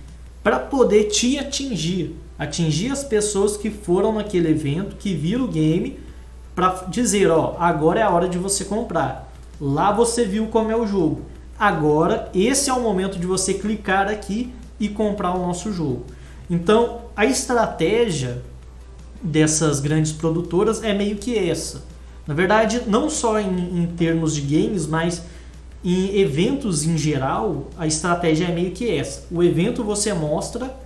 para 0.42 0.58
poder 0.58 1.04
te 1.04 1.38
atingir, 1.38 2.16
atingir 2.38 2.90
as 2.90 3.04
pessoas 3.04 3.56
que 3.56 3.70
foram 3.70 4.12
naquele 4.12 4.50
evento, 4.50 4.96
que 4.96 5.14
viram 5.14 5.44
o 5.44 5.48
game, 5.48 6.00
para 6.54 6.84
dizer, 6.88 7.30
ó, 7.30 7.56
agora 7.58 8.00
é 8.00 8.02
a 8.02 8.10
hora 8.10 8.28
de 8.28 8.38
você 8.38 8.64
comprar. 8.64 9.32
Lá 9.60 9.92
você 9.92 10.24
viu 10.24 10.48
como 10.48 10.70
é 10.70 10.76
o 10.76 10.86
jogo. 10.86 11.22
Agora, 11.58 12.28
esse 12.34 12.68
é 12.68 12.72
o 12.72 12.80
momento 12.80 13.18
de 13.18 13.26
você 13.26 13.54
clicar 13.54 14.08
aqui 14.08 14.52
e 14.80 14.88
comprar 14.88 15.32
o 15.34 15.46
nosso 15.46 15.72
jogo. 15.72 16.04
Então, 16.50 17.02
a 17.16 17.24
estratégia 17.24 18.42
dessas 19.22 19.78
grandes 19.78 20.10
produtoras 20.10 20.82
é 20.82 20.92
meio 20.92 21.16
que 21.16 21.38
essa. 21.38 21.84
Na 22.26 22.34
verdade, 22.34 22.82
não 22.86 23.08
só 23.08 23.38
em, 23.38 23.82
em 23.82 23.86
termos 23.86 24.34
de 24.34 24.40
games, 24.40 24.86
mas 24.86 25.22
em 25.84 26.20
eventos 26.20 26.84
em 26.84 26.96
geral, 26.96 27.68
a 27.76 27.86
estratégia 27.86 28.46
é 28.46 28.52
meio 28.52 28.70
que 28.70 28.88
essa. 28.88 29.24
O 29.30 29.42
evento 29.42 29.82
você 29.82 30.12
mostra 30.12 30.76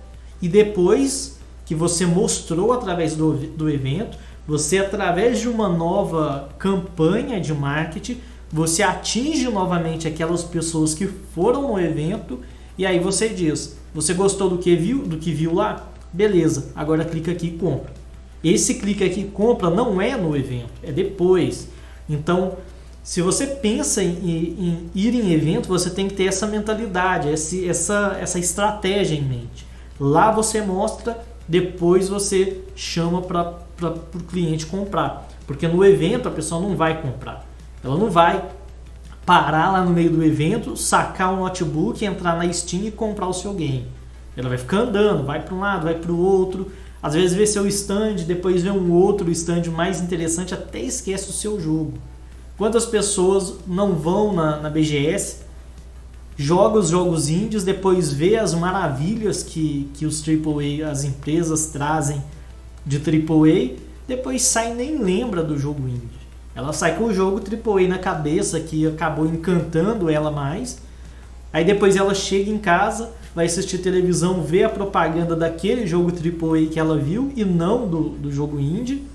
e 0.41 0.47
depois 0.47 1.37
que 1.65 1.75
você 1.75 2.05
mostrou 2.05 2.71
através 2.71 3.15
do, 3.15 3.33
do 3.33 3.69
evento, 3.69 4.17
você 4.47 4.79
através 4.79 5.39
de 5.39 5.49
uma 5.49 5.67
nova 5.67 6.49
campanha 6.57 7.39
de 7.39 7.53
marketing, 7.53 8.17
você 8.51 8.81
atinge 8.81 9.49
novamente 9.49 10.07
aquelas 10.07 10.43
pessoas 10.43 10.93
que 10.93 11.05
foram 11.05 11.73
no 11.73 11.79
evento 11.79 12.39
e 12.77 12.85
aí 12.85 12.99
você 12.99 13.29
diz: 13.29 13.77
você 13.93 14.13
gostou 14.13 14.49
do 14.49 14.57
que 14.57 14.75
viu, 14.75 14.99
do 14.99 15.17
que 15.17 15.31
viu 15.31 15.53
lá? 15.53 15.89
Beleza, 16.13 16.71
agora 16.75 17.03
clica 17.03 17.31
aqui 17.31 17.47
e 17.47 17.51
compra. 17.51 17.91
Esse 18.43 18.75
clique 18.75 19.03
aqui 19.03 19.25
compra 19.25 19.69
não 19.69 20.01
é 20.01 20.15
no 20.15 20.35
evento, 20.35 20.71
é 20.81 20.91
depois. 20.91 21.67
Então, 22.09 22.57
se 23.07 23.21
você 23.21 23.47
pensa 23.47 24.03
em, 24.03 24.09
em, 24.09 24.91
ir 24.93 25.15
em 25.15 25.31
evento, 25.31 25.69
você 25.69 25.89
tem 25.89 26.09
que 26.09 26.13
ter 26.13 26.25
essa 26.25 26.45
mentalidade, 26.45 27.29
esse, 27.29 27.65
essa, 27.65 28.17
essa 28.19 28.37
estratégia 28.37 29.15
em 29.15 29.21
mente. 29.21 29.65
Lá 29.97 30.29
você 30.29 30.61
mostra, 30.61 31.17
depois 31.47 32.09
você 32.09 32.63
chama 32.75 33.21
para 33.21 33.61
o 33.81 34.23
cliente 34.29 34.65
comprar. 34.65 35.25
Porque 35.47 35.69
no 35.69 35.85
evento 35.85 36.27
a 36.27 36.31
pessoa 36.31 36.61
não 36.61 36.75
vai 36.75 37.01
comprar. 37.01 37.47
Ela 37.81 37.95
não 37.95 38.09
vai 38.09 38.43
parar 39.25 39.71
lá 39.71 39.85
no 39.85 39.91
meio 39.91 40.09
do 40.09 40.21
evento, 40.21 40.75
sacar 40.75 41.33
o 41.33 41.37
notebook, 41.37 42.03
entrar 42.03 42.35
na 42.35 42.51
Steam 42.51 42.87
e 42.87 42.91
comprar 42.91 43.27
o 43.27 43.33
seu 43.33 43.53
game. 43.53 43.87
Ela 44.35 44.49
vai 44.49 44.57
ficar 44.57 44.79
andando, 44.79 45.25
vai 45.25 45.41
para 45.41 45.55
um 45.55 45.61
lado, 45.61 45.85
vai 45.85 45.95
para 45.95 46.11
o 46.11 46.19
outro. 46.19 46.73
Às 47.01 47.13
vezes 47.13 47.37
vê 47.37 47.47
seu 47.47 47.65
stand, 47.67 48.25
depois 48.27 48.63
vê 48.63 48.69
um 48.69 48.91
outro 48.91 49.31
stand 49.31 49.71
mais 49.71 50.01
interessante, 50.01 50.53
até 50.53 50.79
esquece 50.79 51.29
o 51.29 51.33
seu 51.33 51.57
jogo. 51.57 51.93
Quantas 52.57 52.87
pessoas 52.87 53.53
não 53.67 53.93
vão 53.93 54.33
na, 54.33 54.59
na 54.59 54.69
BGS, 54.69 55.41
joga 56.35 56.79
os 56.79 56.89
jogos 56.89 57.29
índios, 57.29 57.63
depois 57.63 58.11
vê 58.11 58.35
as 58.35 58.55
maravilhas 58.55 59.43
que, 59.43 59.87
que 59.93 60.07
os 60.07 60.23
AAA, 60.27 60.89
as 60.89 61.03
empresas 61.03 61.67
trazem 61.67 62.23
de 62.83 62.97
AAA, 62.97 63.77
depois 64.07 64.41
sai 64.41 64.71
e 64.71 64.75
nem 64.75 64.97
lembra 64.97 65.43
do 65.43 65.55
jogo 65.55 65.87
indie. 65.87 66.17
Ela 66.55 66.73
sai 66.73 66.95
com 66.95 67.03
o 67.03 67.13
jogo 67.13 67.39
AAA 67.39 67.87
na 67.87 67.99
cabeça 67.99 68.59
que 68.59 68.87
acabou 68.87 69.27
encantando 69.27 70.09
ela 70.09 70.31
mais. 70.31 70.79
Aí 71.53 71.63
depois 71.63 71.95
ela 71.95 72.15
chega 72.15 72.49
em 72.49 72.57
casa, 72.57 73.11
vai 73.35 73.45
assistir 73.45 73.77
televisão, 73.77 74.41
vê 74.41 74.63
a 74.63 74.69
propaganda 74.69 75.35
daquele 75.35 75.85
jogo 75.85 76.09
AAA 76.11 76.65
que 76.71 76.79
ela 76.79 76.97
viu 76.97 77.31
e 77.35 77.45
não 77.45 77.87
do, 77.87 78.09
do 78.09 78.31
jogo 78.31 78.59
indie 78.59 79.05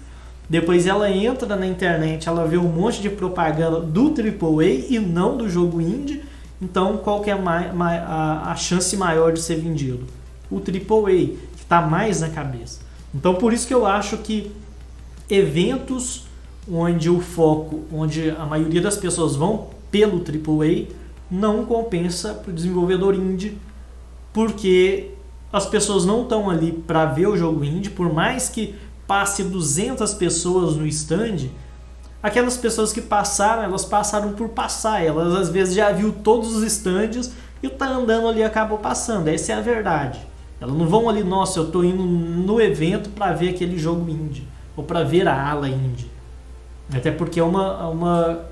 depois 0.53 0.87
ela 0.87 1.11
entra 1.11 1.57
na 1.57 1.67
internet, 1.67 2.29
ela 2.29 2.47
vê 2.47 2.59
um 2.59 2.69
monte 2.69 3.01
de 3.01 3.09
propaganda 3.09 3.81
do 3.81 4.09
AAA 4.09 4.85
e 4.91 4.99
não 4.99 5.35
do 5.35 5.49
jogo 5.49 5.81
indie. 5.81 6.23
Então, 6.61 6.99
qual 6.99 7.23
que 7.23 7.31
é 7.31 7.33
a, 7.33 8.55
chance 8.55 8.95
maior 8.95 9.33
de 9.33 9.41
ser 9.41 9.57
vendido? 9.57 10.05
O 10.51 10.59
AAA, 10.59 11.11
que 11.11 11.39
está 11.63 11.81
mais 11.81 12.21
na 12.21 12.29
cabeça. 12.29 12.81
Então, 13.15 13.35
por 13.37 13.55
isso 13.55 13.67
que 13.67 13.73
eu 13.73 13.87
acho 13.87 14.19
que 14.19 14.53
eventos 15.31 16.27
onde 16.71 17.09
o 17.09 17.19
foco, 17.19 17.85
onde 17.91 18.29
a 18.29 18.45
maioria 18.45 18.83
das 18.83 18.99
pessoas 18.99 19.35
vão 19.35 19.69
pelo 19.91 20.19
AAA, 20.19 20.89
não 21.31 21.65
compensa 21.65 22.35
para 22.35 22.51
o 22.51 22.55
desenvolvedor 22.55 23.15
indie, 23.15 23.57
porque 24.35 25.13
as 25.51 25.65
pessoas 25.65 26.05
não 26.05 26.25
estão 26.25 26.51
ali 26.51 26.73
para 26.73 27.07
ver 27.07 27.27
o 27.27 27.39
jogo 27.39 27.65
indie, 27.65 27.89
por 27.89 28.13
mais 28.13 28.51
que 28.51 28.75
passe 29.13 29.45
200 29.45 30.15
pessoas 30.15 30.75
no 30.75 30.87
stand, 30.87 31.51
aquelas 32.23 32.57
pessoas 32.57 32.95
que 32.95 33.03
passaram, 33.03 33.63
elas 33.63 33.85
passaram 33.85 34.33
por 34.33 34.49
passar. 34.49 35.05
Elas 35.05 35.35
às 35.35 35.49
vezes 35.51 35.75
já 35.75 35.93
viu 35.93 36.15
todos 36.25 36.57
os 36.57 36.63
stands 36.63 37.31
e 37.63 37.69
tá 37.69 37.89
andando 37.89 38.27
ali 38.27 38.43
acabou 38.43 38.79
passando. 38.79 39.29
Essa 39.29 39.53
é 39.53 39.55
a 39.57 39.61
verdade. 39.61 40.19
Elas 40.59 40.75
não 40.75 40.87
vão 40.87 41.11
ali, 41.11 41.23
nossa, 41.23 41.61
eu 41.61 41.71
tô 41.71 41.85
indo 41.85 42.03
no 42.03 42.59
evento 42.59 43.11
para 43.11 43.35
ver 43.35 43.51
aquele 43.51 43.79
jogo 43.79 44.09
indie 44.09 44.49
ou 44.75 44.83
para 44.83 45.05
ver 45.05 45.29
a 45.29 45.51
ala 45.51 45.69
indie. 45.69 46.11
Até 46.91 47.11
porque 47.11 47.39
é 47.39 47.45
uma, 47.45 47.89
uma 47.89 48.47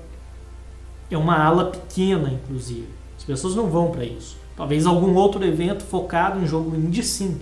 é 1.09 1.17
uma 1.17 1.43
ala 1.43 1.71
pequena, 1.71 2.29
inclusive. 2.29 2.87
As 3.17 3.23
pessoas 3.23 3.55
não 3.55 3.67
vão 3.67 3.89
para 3.89 4.05
isso. 4.05 4.37
Talvez 4.55 4.85
algum 4.85 5.15
outro 5.15 5.43
evento 5.43 5.83
focado 5.83 6.39
em 6.39 6.45
jogo 6.45 6.75
indie 6.75 7.01
sim, 7.01 7.41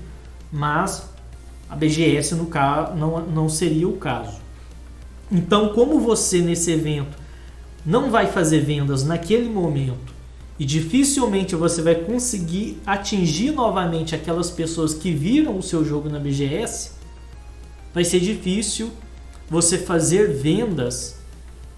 mas 0.50 1.19
a 1.70 1.76
BGS 1.76 2.36
no 2.36 2.48
caso, 2.48 2.96
não, 2.96 3.22
não 3.26 3.50
seria 3.50 3.88
o 3.88 3.98
caso. 3.98 4.40
Então, 5.32 5.70
como 5.70 6.00
você 6.00 6.42
nesse 6.42 6.72
evento 6.72 7.18
não 7.86 8.10
vai 8.10 8.28
fazer 8.28 8.60
vendas 8.62 9.04
naquele 9.04 9.48
momento 9.48 10.14
e 10.58 10.66
dificilmente 10.66 11.56
você 11.56 11.82
vai 11.82 11.96
conseguir 11.96 12.82
atingir 12.86 13.52
novamente 13.52 14.16
aquelas 14.16 14.50
pessoas 14.50 14.94
que 14.94 15.14
viram 15.14 15.58
o 15.58 15.64
seu 15.64 15.86
jogo 15.86 16.10
na 16.10 16.20
BGS, 16.20 16.92
vai 17.94 18.04
ser 18.04 18.20
difícil 18.20 18.92
você 19.50 19.78
fazer 19.78 20.34
vendas 20.34 21.18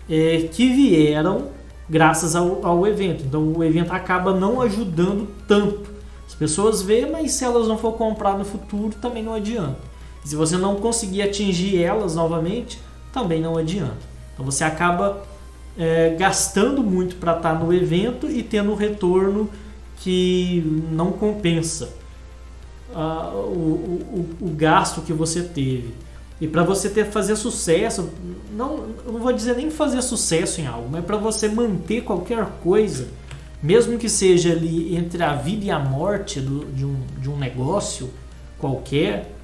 é, 0.10 0.50
que 0.52 0.74
vieram 0.74 1.50
graças 1.90 2.36
ao, 2.36 2.66
ao 2.66 2.88
evento. 2.88 3.24
Então, 3.26 3.54
o 3.54 3.64
evento 3.64 3.92
acaba 3.92 4.34
não 4.34 4.62
ajudando 4.62 5.28
tanto 5.48 5.92
pessoas 6.42 6.82
vê, 6.82 7.06
mas 7.06 7.34
se 7.34 7.46
elas 7.46 7.68
não 7.68 7.78
for 7.78 7.92
comprar 7.94 8.36
no 8.36 8.44
futuro, 8.44 8.96
também 9.00 9.22
não 9.22 9.36
adianta. 9.36 9.78
Se 10.24 10.36
você 10.36 10.58
não 10.58 10.76
conseguir 10.76 11.24
atingir 11.24 11.82
elas 11.82 12.16
novamente, 12.16 12.80
também 13.12 13.42
não 13.42 13.58
adianta. 13.58 14.12
Então 14.34 14.46
você 14.46 14.64
acaba 14.64 15.24
é, 15.78 16.16
gastando 16.18 16.84
muito 16.84 17.16
para 17.16 17.38
estar 17.38 17.54
tá 17.54 17.60
no 17.60 17.74
evento 17.74 18.30
e 18.30 18.44
tendo 18.44 18.72
um 18.72 18.76
retorno 18.76 19.50
que 19.98 20.64
não 20.92 21.12
compensa 21.12 21.90
uh, 22.94 23.36
o, 23.36 24.28
o, 24.42 24.46
o, 24.48 24.50
gasto 24.50 25.02
que 25.02 25.14
você 25.14 25.44
teve. 25.44 25.94
E 26.40 26.48
para 26.48 26.64
você 26.64 26.90
ter 26.90 27.06
fazer 27.06 27.36
sucesso, 27.36 28.10
não, 28.52 28.88
não 29.06 29.20
vou 29.20 29.32
dizer 29.32 29.56
nem 29.56 29.70
fazer 29.70 30.02
sucesso 30.02 30.60
em 30.60 30.66
algo, 30.66 30.90
mas 30.92 31.06
para 31.06 31.18
você 31.18 31.48
manter 31.48 32.02
qualquer 32.02 32.44
coisa, 32.64 33.08
mesmo 33.62 33.98
que 34.00 34.10
seja 34.10 34.52
ali 34.52 34.96
entre 34.96 35.22
a 35.24 35.36
vida 35.36 35.66
e 35.66 35.72
a 35.72 35.78
morte 35.78 36.42
do, 36.42 36.66
de, 36.66 36.84
um, 36.84 37.00
de 37.20 37.30
um 37.30 37.38
negócio 37.38 38.10
qualquer, 38.58 39.36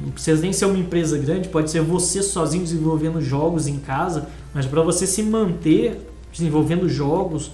não 0.00 0.10
precisa 0.10 0.40
nem 0.40 0.52
ser 0.52 0.66
uma 0.66 0.78
empresa 0.78 1.18
grande, 1.18 1.48
pode 1.48 1.70
ser 1.70 1.82
você 1.82 2.22
sozinho 2.22 2.64
desenvolvendo 2.64 3.20
jogos 3.20 3.66
em 3.66 3.78
casa, 3.78 4.28
mas 4.54 4.66
para 4.66 4.82
você 4.82 5.06
se 5.06 5.22
manter 5.22 6.08
desenvolvendo 6.32 6.88
jogos 6.88 7.50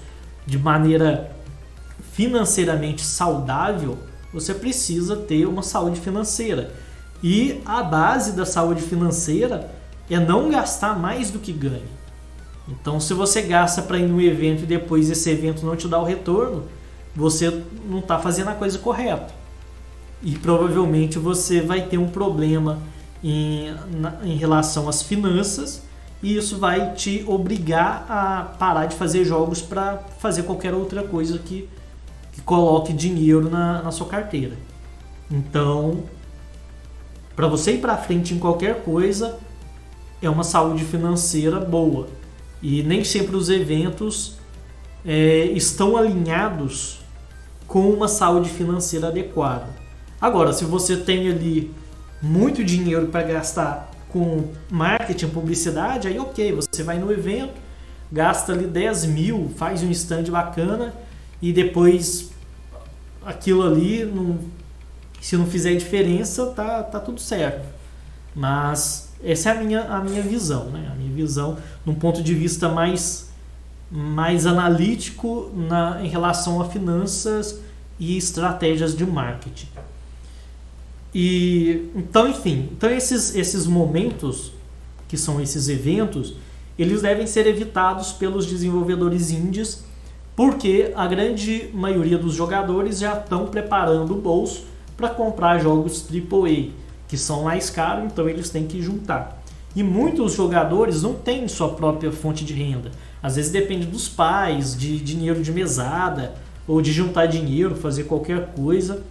de 0.46 0.58
maneira 0.58 1.32
financeiramente 2.12 3.02
saudável, 3.02 3.98
você 4.32 4.54
precisa 4.54 5.16
ter 5.16 5.46
uma 5.46 5.62
saúde 5.62 6.00
financeira. 6.00 6.72
E 7.22 7.60
a 7.64 7.82
base 7.82 8.32
da 8.32 8.46
saúde 8.46 8.82
financeira 8.82 9.70
é 10.08 10.18
não 10.18 10.50
gastar 10.50 10.98
mais 10.98 11.30
do 11.30 11.38
que 11.38 11.52
ganha. 11.52 11.98
Então, 12.68 13.00
se 13.00 13.14
você 13.14 13.42
gasta 13.42 13.82
para 13.82 13.98
ir 13.98 14.06
num 14.06 14.20
evento 14.20 14.62
e 14.62 14.66
depois 14.66 15.10
esse 15.10 15.30
evento 15.30 15.64
não 15.64 15.74
te 15.74 15.88
dá 15.88 15.98
o 15.98 16.04
retorno, 16.04 16.64
você 17.16 17.62
não 17.88 17.98
está 17.98 18.18
fazendo 18.18 18.48
a 18.48 18.54
coisa 18.54 18.78
correta. 18.78 19.32
E 20.22 20.32
provavelmente 20.32 21.18
você 21.18 21.60
vai 21.60 21.82
ter 21.82 21.98
um 21.98 22.08
problema 22.08 22.78
em, 23.22 23.74
na, 23.92 24.18
em 24.24 24.36
relação 24.36 24.88
às 24.88 25.02
finanças 25.02 25.82
e 26.22 26.36
isso 26.36 26.58
vai 26.58 26.94
te 26.94 27.24
obrigar 27.26 28.04
a 28.08 28.42
parar 28.58 28.86
de 28.86 28.96
fazer 28.96 29.24
jogos 29.24 29.62
para 29.62 29.98
fazer 30.18 30.42
qualquer 30.42 30.74
outra 30.74 31.02
coisa 31.02 31.38
que, 31.38 31.68
que 32.32 32.40
coloque 32.40 32.92
dinheiro 32.92 33.48
na, 33.48 33.82
na 33.82 33.92
sua 33.92 34.06
carteira. 34.08 34.56
Então, 35.30 36.02
para 37.36 37.46
você 37.46 37.74
ir 37.74 37.80
para 37.80 37.96
frente 37.96 38.34
em 38.34 38.38
qualquer 38.38 38.82
coisa, 38.82 39.38
é 40.20 40.28
uma 40.28 40.42
saúde 40.42 40.84
financeira 40.84 41.60
boa. 41.60 42.08
E 42.60 42.82
nem 42.82 43.04
sempre 43.04 43.36
os 43.36 43.48
eventos 43.48 44.38
é, 45.06 45.44
estão 45.52 45.96
alinhados 45.96 46.98
com 47.68 47.90
uma 47.90 48.08
saúde 48.08 48.48
financeira 48.48 49.06
adequada. 49.06 49.68
Agora, 50.20 50.52
se 50.52 50.64
você 50.64 50.96
tem 50.96 51.28
ali 51.28 51.72
muito 52.20 52.64
dinheiro 52.64 53.06
para 53.06 53.22
gastar 53.22 53.90
com 54.08 54.52
marketing, 54.70 55.28
publicidade, 55.28 56.08
aí 56.08 56.18
ok, 56.18 56.52
você 56.52 56.82
vai 56.82 56.98
no 56.98 57.12
evento, 57.12 57.54
gasta 58.10 58.52
ali 58.52 58.66
10 58.66 59.04
mil, 59.06 59.50
faz 59.56 59.82
um 59.82 59.90
stand 59.90 60.24
bacana 60.24 60.94
e 61.40 61.52
depois 61.52 62.30
aquilo 63.24 63.62
ali, 63.62 64.04
não, 64.04 64.38
se 65.20 65.36
não 65.36 65.46
fizer 65.46 65.74
diferença, 65.74 66.46
tá, 66.46 66.82
tá 66.82 66.98
tudo 66.98 67.20
certo. 67.20 67.64
Mas 68.34 69.12
essa 69.22 69.50
é 69.50 69.52
a 69.52 69.62
minha, 69.62 69.82
a 69.82 70.00
minha 70.00 70.22
visão, 70.22 70.70
né? 70.70 70.90
A 70.92 70.94
minha 70.94 71.12
visão 71.12 71.58
num 71.84 71.94
ponto 71.94 72.22
de 72.22 72.34
vista 72.34 72.68
mais, 72.68 73.30
mais 73.90 74.46
analítico 74.46 75.50
na, 75.54 76.02
em 76.02 76.08
relação 76.08 76.60
a 76.60 76.64
finanças 76.64 77.60
e 77.98 78.16
estratégias 78.16 78.96
de 78.96 79.04
marketing. 79.04 79.68
E 81.20 81.90
então, 81.96 82.28
enfim, 82.28 82.68
então 82.70 82.88
esses, 82.88 83.34
esses 83.34 83.66
momentos 83.66 84.52
que 85.08 85.16
são 85.16 85.40
esses 85.40 85.68
eventos, 85.68 86.36
eles 86.78 87.02
devem 87.02 87.26
ser 87.26 87.44
evitados 87.48 88.12
pelos 88.12 88.46
desenvolvedores 88.46 89.32
indies, 89.32 89.82
porque 90.36 90.92
a 90.94 91.08
grande 91.08 91.70
maioria 91.74 92.16
dos 92.16 92.34
jogadores 92.34 93.00
já 93.00 93.14
estão 93.14 93.46
preparando 93.46 94.16
o 94.16 94.20
bolso 94.20 94.66
para 94.96 95.08
comprar 95.08 95.58
jogos 95.58 96.06
AAA 96.08 96.70
que 97.08 97.16
são 97.16 97.42
mais 97.42 97.68
caros, 97.68 98.12
então 98.12 98.28
eles 98.28 98.48
têm 98.48 98.68
que 98.68 98.80
juntar. 98.80 99.42
E 99.74 99.82
muitos 99.82 100.34
jogadores 100.34 101.02
não 101.02 101.14
têm 101.14 101.48
sua 101.48 101.70
própria 101.70 102.12
fonte 102.12 102.44
de 102.44 102.54
renda. 102.54 102.92
Às 103.20 103.34
vezes 103.34 103.50
depende 103.50 103.86
dos 103.86 104.08
pais, 104.08 104.78
de 104.78 105.00
dinheiro 105.00 105.42
de 105.42 105.50
mesada, 105.50 106.34
ou 106.64 106.80
de 106.80 106.92
juntar 106.92 107.26
dinheiro, 107.26 107.74
fazer 107.74 108.04
qualquer 108.04 108.52
coisa. 108.52 109.02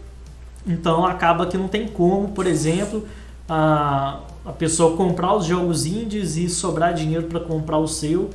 Então 0.67 1.05
acaba 1.05 1.47
que 1.47 1.57
não 1.57 1.67
tem 1.67 1.87
como, 1.87 2.29
por 2.29 2.45
exemplo, 2.45 3.07
a, 3.47 4.19
a 4.45 4.51
pessoa 4.51 4.97
comprar 4.97 5.33
os 5.35 5.45
jogos 5.45 5.85
indies 5.85 6.35
e 6.35 6.49
sobrar 6.49 6.93
dinheiro 6.93 7.27
para 7.27 7.39
comprar 7.39 7.77
o 7.77 7.87
seu, 7.87 8.29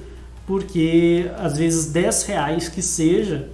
porque 0.47 1.31
às 1.38 1.59
vezes 1.59 1.92
10 1.92 2.23
reais 2.25 2.68
que 2.68 2.81
seja, 2.81 3.49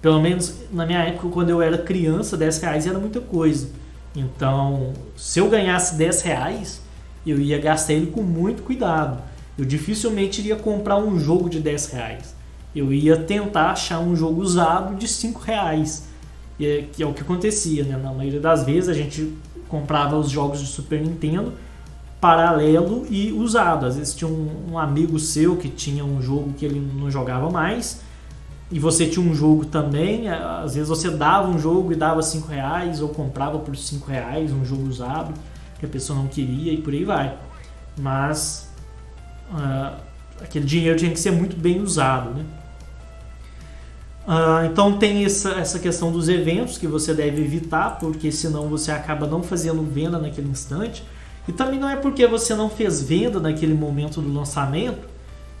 pelo 0.00 0.20
menos 0.20 0.54
na 0.72 0.86
minha 0.86 1.00
época, 1.00 1.28
quando 1.28 1.50
eu 1.50 1.60
era 1.60 1.78
criança, 1.78 2.36
10 2.36 2.58
reais 2.58 2.86
era 2.86 2.98
muita 2.98 3.20
coisa. 3.20 3.68
Então, 4.14 4.92
se 5.16 5.40
eu 5.40 5.48
ganhasse 5.48 5.96
10 5.96 6.22
reais, 6.22 6.80
eu 7.26 7.40
ia 7.40 7.58
gastar 7.58 7.94
ele 7.94 8.06
com 8.06 8.22
muito 8.22 8.62
cuidado. 8.62 9.20
Eu 9.58 9.64
dificilmente 9.64 10.40
iria 10.40 10.56
comprar 10.56 10.98
um 10.98 11.18
jogo 11.18 11.48
de 11.48 11.58
10 11.60 11.86
reais. 11.86 12.34
Eu 12.74 12.92
ia 12.92 13.16
tentar 13.16 13.70
achar 13.70 14.00
um 14.00 14.14
jogo 14.14 14.40
usado 14.40 14.96
de 14.96 15.08
5 15.08 15.40
reais. 15.40 16.08
É, 16.60 16.84
que 16.92 17.02
é 17.02 17.06
o 17.06 17.12
que 17.12 17.22
acontecia, 17.22 17.84
né? 17.84 17.96
Na 17.96 18.12
maioria 18.12 18.40
das 18.40 18.64
vezes 18.64 18.88
a 18.88 18.94
gente 18.94 19.36
comprava 19.68 20.16
os 20.16 20.30
jogos 20.30 20.60
de 20.60 20.66
Super 20.66 21.00
Nintendo 21.00 21.52
paralelo 22.20 23.04
e 23.10 23.32
usado. 23.32 23.84
Às 23.84 23.96
vezes 23.96 24.14
tinha 24.14 24.30
um, 24.30 24.72
um, 24.72 24.78
amigo 24.78 25.18
seu 25.18 25.56
que 25.56 25.68
tinha 25.68 26.04
um 26.04 26.22
jogo 26.22 26.54
que 26.54 26.64
ele 26.64 26.80
não 26.80 27.10
jogava 27.10 27.50
mais 27.50 28.00
e 28.70 28.78
você 28.78 29.06
tinha 29.06 29.24
um 29.24 29.34
jogo 29.34 29.66
também. 29.66 30.28
Às 30.28 30.74
vezes 30.74 30.88
você 30.88 31.10
dava 31.10 31.48
um 31.48 31.58
jogo 31.58 31.92
e 31.92 31.96
dava 31.96 32.22
5 32.22 32.48
reais 32.48 33.02
ou 33.02 33.10
comprava 33.10 33.58
por 33.58 33.76
5 33.76 34.10
reais 34.10 34.52
um 34.52 34.64
jogo 34.64 34.88
usado 34.88 35.34
que 35.78 35.84
a 35.84 35.88
pessoa 35.88 36.18
não 36.18 36.26
queria 36.26 36.72
e 36.72 36.78
por 36.78 36.94
aí 36.94 37.04
vai. 37.04 37.36
Mas 37.98 38.72
uh, 39.50 40.00
aquele 40.40 40.64
dinheiro 40.64 40.98
tinha 40.98 41.10
que 41.10 41.20
ser 41.20 41.30
muito 41.30 41.56
bem 41.56 41.82
usado, 41.82 42.30
né? 42.30 42.44
Uh, 44.26 44.64
então 44.70 44.96
tem 44.96 45.22
essa, 45.24 45.50
essa 45.50 45.78
questão 45.78 46.10
dos 46.10 46.30
eventos 46.30 46.78
que 46.78 46.86
você 46.86 47.12
deve 47.12 47.42
evitar, 47.42 47.98
porque 47.98 48.32
senão 48.32 48.68
você 48.68 48.90
acaba 48.90 49.26
não 49.26 49.42
fazendo 49.42 49.82
venda 49.82 50.18
naquele 50.18 50.48
instante. 50.48 51.04
E 51.46 51.52
também 51.52 51.78
não 51.78 51.88
é 51.88 51.96
porque 51.96 52.26
você 52.26 52.54
não 52.54 52.70
fez 52.70 53.02
venda 53.02 53.38
naquele 53.38 53.74
momento 53.74 54.22
do 54.22 54.32
lançamento 54.32 55.06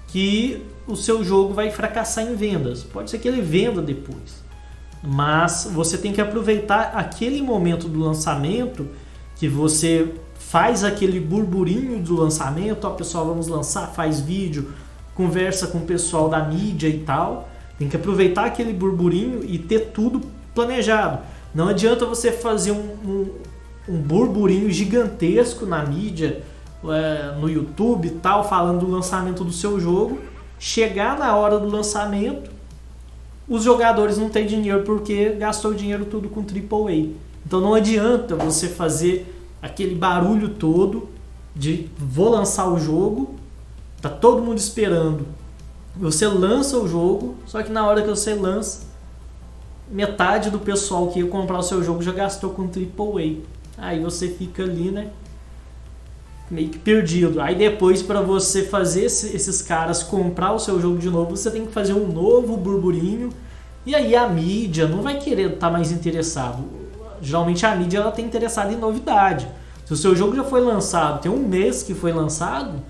que 0.08 0.62
o 0.86 0.96
seu 0.96 1.22
jogo 1.22 1.52
vai 1.52 1.70
fracassar 1.70 2.24
em 2.24 2.34
vendas. 2.34 2.82
Pode 2.82 3.10
ser 3.10 3.18
que 3.18 3.28
ele 3.28 3.42
venda 3.42 3.82
depois. 3.82 4.42
Mas 5.02 5.68
você 5.70 5.98
tem 5.98 6.14
que 6.14 6.20
aproveitar 6.20 6.92
aquele 6.94 7.42
momento 7.42 7.86
do 7.86 8.00
lançamento 8.00 8.88
que 9.36 9.46
você 9.46 10.14
faz 10.38 10.84
aquele 10.84 11.20
burburinho 11.20 12.00
do 12.00 12.16
lançamento, 12.16 12.86
ó, 12.86 12.90
pessoal, 12.90 13.26
vamos 13.26 13.48
lançar, 13.48 13.88
faz 13.88 14.20
vídeo, 14.20 14.72
conversa 15.14 15.66
com 15.66 15.78
o 15.78 15.82
pessoal 15.82 16.30
da 16.30 16.42
mídia 16.42 16.88
e 16.88 17.00
tal 17.00 17.50
tem 17.78 17.88
que 17.88 17.96
aproveitar 17.96 18.44
aquele 18.44 18.72
burburinho 18.72 19.44
e 19.44 19.58
ter 19.58 19.90
tudo 19.92 20.20
planejado. 20.54 21.20
Não 21.54 21.68
adianta 21.68 22.06
você 22.06 22.32
fazer 22.32 22.72
um, 22.72 22.96
um, 23.04 23.30
um 23.88 23.96
burburinho 23.96 24.70
gigantesco 24.70 25.66
na 25.66 25.84
mídia, 25.84 26.42
é, 26.84 27.34
no 27.38 27.48
YouTube 27.48 28.08
e 28.08 28.10
tal, 28.10 28.48
falando 28.48 28.80
do 28.80 28.90
lançamento 28.90 29.44
do 29.44 29.52
seu 29.52 29.80
jogo. 29.80 30.18
Chegar 30.58 31.18
na 31.18 31.36
hora 31.36 31.58
do 31.58 31.68
lançamento, 31.68 32.50
os 33.48 33.64
jogadores 33.64 34.18
não 34.18 34.28
têm 34.28 34.46
dinheiro 34.46 34.82
porque 34.82 35.30
gastou 35.30 35.72
o 35.72 35.74
dinheiro 35.74 36.04
tudo 36.04 36.28
com 36.28 36.40
AAA. 36.40 37.10
Então 37.46 37.60
não 37.60 37.74
adianta 37.74 38.36
você 38.36 38.68
fazer 38.68 39.32
aquele 39.60 39.94
barulho 39.94 40.50
todo 40.50 41.08
de 41.54 41.88
vou 41.96 42.30
lançar 42.30 42.68
o 42.68 42.78
jogo, 42.78 43.34
tá 44.00 44.08
todo 44.08 44.42
mundo 44.42 44.58
esperando 44.58 45.26
você 45.96 46.26
lança 46.26 46.76
o 46.78 46.88
jogo, 46.88 47.36
só 47.46 47.62
que 47.62 47.70
na 47.70 47.86
hora 47.86 48.02
que 48.02 48.08
você 48.08 48.34
lança, 48.34 48.80
metade 49.88 50.50
do 50.50 50.58
pessoal 50.58 51.08
que 51.08 51.20
ia 51.20 51.26
comprar 51.26 51.58
o 51.58 51.62
seu 51.62 51.82
jogo 51.82 52.02
já 52.02 52.12
gastou 52.12 52.50
com 52.50 52.62
AAA. 52.62 53.42
Aí 53.78 54.00
você 54.00 54.28
fica 54.28 54.62
ali, 54.62 54.90
né? 54.90 55.10
Meio 56.50 56.68
que 56.68 56.78
perdido. 56.78 57.40
Aí 57.40 57.54
depois, 57.54 58.02
para 58.02 58.20
você 58.20 58.64
fazer 58.64 59.04
esses 59.04 59.62
caras 59.62 60.02
comprar 60.02 60.52
o 60.52 60.58
seu 60.58 60.80
jogo 60.80 60.98
de 60.98 61.08
novo, 61.08 61.36
você 61.36 61.50
tem 61.50 61.64
que 61.64 61.72
fazer 61.72 61.94
um 61.94 62.10
novo 62.10 62.56
burburinho. 62.56 63.30
E 63.86 63.94
aí 63.94 64.16
a 64.16 64.28
mídia 64.28 64.88
não 64.88 65.02
vai 65.02 65.18
querer 65.18 65.54
estar 65.54 65.66
tá 65.66 65.70
mais 65.70 65.92
interessado. 65.92 66.64
Geralmente 67.20 67.64
a 67.64 67.74
mídia 67.74 67.98
ela 67.98 68.10
tem 68.10 68.24
interessada 68.24 68.72
em 68.72 68.76
novidade. 68.76 69.48
Se 69.84 69.92
o 69.92 69.96
seu 69.96 70.16
jogo 70.16 70.34
já 70.34 70.44
foi 70.44 70.60
lançado, 70.60 71.20
tem 71.20 71.30
um 71.30 71.46
mês 71.46 71.82
que 71.82 71.94
foi 71.94 72.12
lançado, 72.12 72.82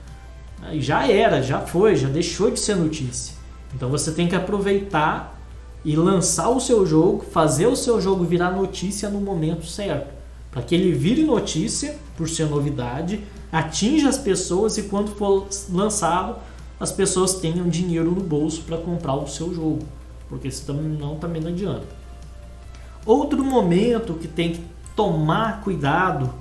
Já 0.75 1.07
era, 1.07 1.43
já 1.43 1.61
foi, 1.61 1.97
já 1.97 2.09
deixou 2.09 2.51
de 2.51 2.61
ser 2.61 2.77
notícia. 2.77 3.35
Então 3.75 3.89
você 3.89 4.13
tem 4.13 4.29
que 4.29 4.37
aproveitar 4.37 5.41
e 5.85 5.97
lançar 5.97 6.49
o 6.49 6.61
seu 6.61 6.87
jogo, 6.87 7.25
fazer 7.31 7.67
o 7.67 7.77
seu 7.77 8.01
jogo 8.01 8.25
virar 8.25 8.51
notícia 8.51 9.11
no 9.11 9.21
momento 9.21 9.67
certo. 9.67 10.13
Para 10.51 10.63
que 10.63 10.75
ele 10.75 10.93
vire 10.93 11.25
notícia, 11.25 11.97
por 12.17 12.29
ser 12.29 12.47
novidade, 12.47 13.21
atinja 13.53 14.09
as 14.09 14.17
pessoas 14.17 14.79
e 14.79 14.85
quando 14.85 15.11
for 15.11 15.47
lançado, 15.71 16.37
as 16.79 16.93
pessoas 16.93 17.35
tenham 17.35 17.69
dinheiro 17.69 18.11
no 18.11 18.23
bolso 18.23 18.63
para 18.63 18.79
comprar 18.79 19.15
o 19.15 19.27
seu 19.27 19.53
jogo. 19.55 19.81
Porque 20.29 20.51
senão 20.51 21.17
também 21.17 21.43
não 21.43 21.51
adianta. 21.51 21.87
Outro 23.05 23.45
momento 23.45 24.15
que 24.15 24.27
tem 24.27 24.53
que 24.53 24.65
tomar 24.97 25.61
cuidado 25.61 26.33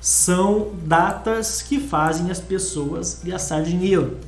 são 0.00 0.72
datas 0.84 1.62
que 1.62 1.80
fazem 1.80 2.30
as 2.30 2.40
pessoas 2.40 3.20
gastar 3.24 3.62
dinheiro. 3.62 4.18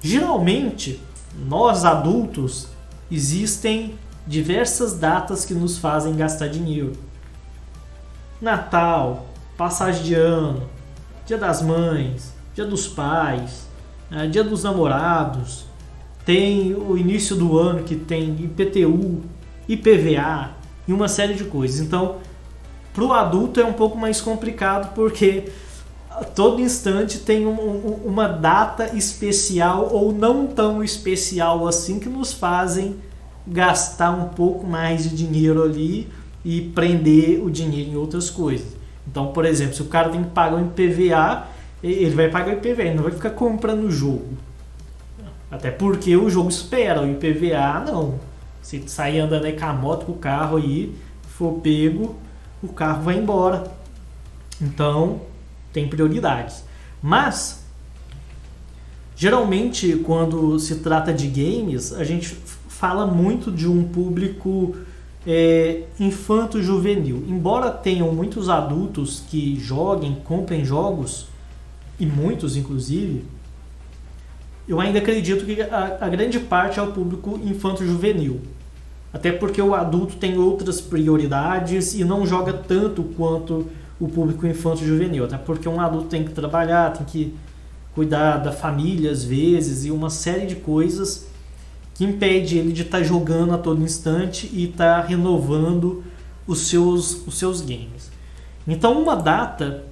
Geralmente, 0.00 1.00
nós 1.46 1.84
adultos, 1.84 2.68
existem 3.10 3.98
diversas 4.26 4.94
datas 4.98 5.44
que 5.44 5.54
nos 5.54 5.78
fazem 5.78 6.16
gastar 6.16 6.48
dinheiro. 6.48 6.92
Natal, 8.40 9.26
passagem 9.56 10.02
de 10.02 10.14
ano, 10.14 10.68
Dia 11.26 11.38
das 11.38 11.62
Mães, 11.62 12.34
Dia 12.54 12.64
dos 12.64 12.86
Pais, 12.86 13.66
né, 14.10 14.26
Dia 14.26 14.44
dos 14.44 14.62
Namorados, 14.62 15.64
tem 16.24 16.74
o 16.74 16.96
início 16.96 17.36
do 17.36 17.58
ano 17.58 17.84
que 17.84 17.96
tem 17.96 18.30
IPTU, 18.30 19.22
IPVA 19.68 20.50
e 20.86 20.92
uma 20.92 21.08
série 21.08 21.34
de 21.34 21.44
coisas. 21.44 21.80
Então, 21.80 22.16
para 22.94 23.04
o 23.04 23.12
adulto 23.12 23.60
é 23.60 23.64
um 23.66 23.72
pouco 23.72 23.98
mais 23.98 24.20
complicado 24.20 24.94
porque 24.94 25.50
todo 26.34 26.60
instante 26.60 27.18
tem 27.18 27.44
um, 27.44 27.60
um, 27.60 28.00
uma 28.04 28.28
data 28.28 28.96
especial 28.96 29.88
ou 29.92 30.12
não 30.12 30.46
tão 30.46 30.82
especial 30.82 31.66
assim 31.66 31.98
que 31.98 32.08
nos 32.08 32.32
fazem 32.32 32.96
gastar 33.44 34.12
um 34.12 34.28
pouco 34.28 34.64
mais 34.64 35.02
de 35.02 35.16
dinheiro 35.16 35.62
ali 35.62 36.08
e 36.44 36.60
prender 36.60 37.42
o 37.42 37.50
dinheiro 37.50 37.90
em 37.90 37.96
outras 37.96 38.30
coisas. 38.30 38.76
Então, 39.06 39.28
por 39.28 39.44
exemplo, 39.44 39.74
se 39.74 39.82
o 39.82 39.86
cara 39.86 40.08
tem 40.08 40.22
que 40.22 40.30
pagar 40.30 40.56
um 40.56 40.66
IPVA, 40.66 41.48
ele 41.82 42.14
vai 42.14 42.28
pagar 42.28 42.54
o 42.54 42.58
IPVA, 42.58 42.82
ele 42.82 42.94
não 42.94 43.02
vai 43.02 43.12
ficar 43.12 43.30
comprando 43.30 43.84
o 43.84 43.90
jogo. 43.90 44.28
Até 45.50 45.70
porque 45.70 46.16
o 46.16 46.30
jogo 46.30 46.48
espera, 46.48 47.02
o 47.02 47.10
IPVA 47.10 47.84
não. 47.86 48.14
Se 48.62 48.82
sair 48.86 49.20
andando 49.20 49.44
aí 49.44 49.52
com 49.52 49.66
a 49.66 49.72
moto, 49.72 50.06
com 50.06 50.12
o 50.12 50.16
carro 50.16 50.56
aí, 50.56 50.94
for 51.22 51.60
pego, 51.60 52.16
o 52.64 52.68
carro 52.68 53.02
vai 53.02 53.18
embora. 53.18 53.64
Então, 54.60 55.20
tem 55.72 55.88
prioridades. 55.88 56.64
Mas, 57.02 57.64
geralmente, 59.14 59.96
quando 60.04 60.58
se 60.58 60.76
trata 60.76 61.12
de 61.12 61.26
games, 61.28 61.92
a 61.92 62.04
gente 62.04 62.28
fala 62.68 63.06
muito 63.06 63.52
de 63.52 63.68
um 63.68 63.84
público 63.84 64.74
é, 65.26 65.84
infanto-juvenil. 65.98 67.24
Embora 67.28 67.70
tenham 67.70 68.12
muitos 68.12 68.48
adultos 68.48 69.22
que 69.28 69.58
joguem, 69.58 70.16
comprem 70.24 70.64
jogos, 70.64 71.26
e 71.98 72.06
muitos 72.06 72.56
inclusive, 72.56 73.24
eu 74.66 74.80
ainda 74.80 74.98
acredito 74.98 75.44
que 75.44 75.60
a, 75.60 75.98
a 76.00 76.08
grande 76.08 76.40
parte 76.40 76.78
é 76.78 76.82
o 76.82 76.92
público 76.92 77.38
infanto-juvenil. 77.44 78.40
Até 79.14 79.30
porque 79.30 79.62
o 79.62 79.76
adulto 79.76 80.16
tem 80.16 80.36
outras 80.36 80.80
prioridades 80.80 81.94
e 81.94 82.04
não 82.04 82.26
joga 82.26 82.52
tanto 82.52 83.04
quanto 83.16 83.68
o 84.00 84.08
público 84.08 84.44
infanto 84.44 84.84
juvenil. 84.84 85.24
Até 85.24 85.38
porque 85.38 85.68
um 85.68 85.80
adulto 85.80 86.08
tem 86.08 86.24
que 86.24 86.32
trabalhar, 86.32 86.92
tem 86.92 87.06
que 87.06 87.34
cuidar 87.94 88.38
da 88.38 88.50
família 88.50 89.12
às 89.12 89.22
vezes 89.22 89.84
e 89.84 89.92
uma 89.92 90.10
série 90.10 90.46
de 90.46 90.56
coisas 90.56 91.28
que 91.94 92.04
impede 92.04 92.58
ele 92.58 92.72
de 92.72 92.82
estar 92.82 92.98
tá 92.98 93.04
jogando 93.04 93.54
a 93.54 93.58
todo 93.58 93.80
instante 93.84 94.50
e 94.52 94.64
estar 94.64 95.02
tá 95.02 95.06
renovando 95.06 96.02
os 96.44 96.66
seus, 96.66 97.24
os 97.24 97.38
seus 97.38 97.60
games. 97.60 98.10
Então, 98.66 99.00
uma 99.00 99.14
data 99.14 99.84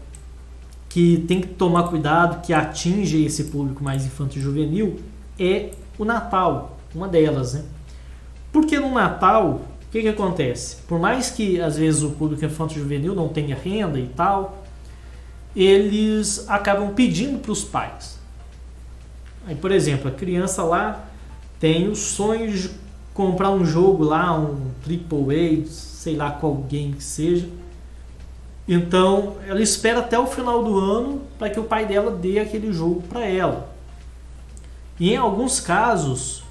que 0.88 1.24
tem 1.28 1.40
que 1.40 1.46
tomar 1.46 1.84
cuidado, 1.84 2.42
que 2.42 2.52
atinge 2.52 3.24
esse 3.24 3.44
público 3.44 3.84
mais 3.84 4.04
infanto-juvenil, 4.04 4.98
é 5.38 5.70
o 5.96 6.04
Natal, 6.04 6.76
uma 6.92 7.06
delas, 7.06 7.54
né? 7.54 7.62
Porque 8.52 8.78
no 8.78 8.92
Natal, 8.92 9.62
o 9.88 9.90
que, 9.90 10.02
que 10.02 10.08
acontece? 10.08 10.76
Por 10.86 11.00
mais 11.00 11.30
que 11.30 11.60
às 11.60 11.76
vezes 11.76 12.02
o 12.02 12.10
público 12.10 12.44
infanto-juvenil 12.44 13.14
não 13.14 13.28
tenha 13.28 13.56
renda 13.56 13.98
e 13.98 14.06
tal, 14.08 14.62
eles 15.56 16.48
acabam 16.48 16.92
pedindo 16.94 17.38
para 17.38 17.50
os 17.50 17.64
pais. 17.64 18.18
Aí, 19.46 19.54
por 19.54 19.72
exemplo, 19.72 20.08
a 20.08 20.12
criança 20.12 20.62
lá 20.62 21.04
tem 21.58 21.88
o 21.88 21.96
sonho 21.96 22.52
de 22.52 22.70
comprar 23.14 23.50
um 23.50 23.64
jogo 23.64 24.04
lá, 24.04 24.38
um 24.38 24.70
AAA, 24.86 25.66
sei 25.66 26.16
lá 26.16 26.30
qual 26.30 26.54
game 26.56 26.92
que 26.92 27.04
seja. 27.04 27.48
Então, 28.66 29.36
ela 29.46 29.60
espera 29.60 30.00
até 30.00 30.18
o 30.18 30.26
final 30.26 30.62
do 30.62 30.78
ano 30.78 31.22
para 31.38 31.50
que 31.50 31.58
o 31.58 31.64
pai 31.64 31.84
dela 31.86 32.10
dê 32.10 32.38
aquele 32.38 32.72
jogo 32.72 33.02
para 33.02 33.24
ela. 33.24 33.72
E 34.98 35.12
em 35.12 35.16
alguns 35.16 35.58
casos, 35.58 36.41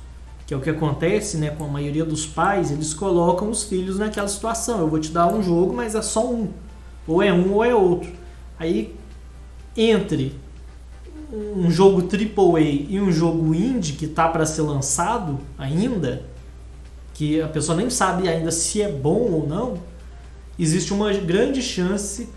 que 0.52 0.54
é 0.54 0.58
o 0.58 0.60
que 0.60 0.70
acontece 0.70 1.38
né, 1.38 1.50
com 1.50 1.64
a 1.64 1.68
maioria 1.70 2.04
dos 2.04 2.26
pais, 2.26 2.72
eles 2.72 2.94
colocam 2.94 3.50
os 3.50 3.64
filhos 3.64 3.98
naquela 3.98 4.28
situação. 4.28 4.80
Eu 4.82 4.90
vou 4.90 5.00
te 5.00 5.10
dar 5.10 5.34
um 5.34 5.42
jogo, 5.42 5.74
mas 5.74 5.96
é 5.96 6.02
só 6.02 6.30
um. 6.30 6.50
Ou 7.08 7.24
é 7.24 7.32
um 7.32 7.54
ou 7.54 7.64
é 7.64 7.74
outro. 7.74 8.12
Aí, 8.60 8.94
entre 9.78 10.36
um 11.32 11.72
jogo 11.72 12.02
AAA 12.02 12.60
e 12.60 13.00
um 13.00 13.10
jogo 13.10 13.56
indie 13.56 13.94
que 13.94 14.04
está 14.04 14.28
para 14.28 14.46
ser 14.46 14.64
lançado 14.64 15.40
ainda, 15.58 16.26
que 17.14 17.42
a 17.42 17.48
pessoa 17.48 17.78
nem 17.78 17.90
sabe 17.90 18.28
ainda 18.28 18.52
se 18.52 18.82
é 18.82 18.92
bom 18.92 19.32
ou 19.32 19.48
não, 19.48 19.76
existe 20.60 20.92
uma 20.92 21.14
grande 21.14 21.62
chance 21.62 22.28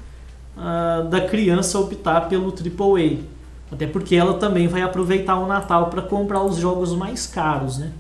uh, 0.57 1.09
da 1.09 1.22
criança 1.22 1.81
optar 1.81 2.29
pelo 2.29 2.50
AAA. 2.50 3.24
Até 3.72 3.88
porque 3.88 4.14
ela 4.14 4.35
também 4.35 4.68
vai 4.68 4.83
aproveitar 4.83 5.37
o 5.37 5.48
Natal 5.48 5.90
para 5.90 6.00
comprar 6.00 6.44
os 6.44 6.59
jogos 6.59 6.94
mais 6.94 7.27
caros, 7.27 7.79
né? 7.79 7.90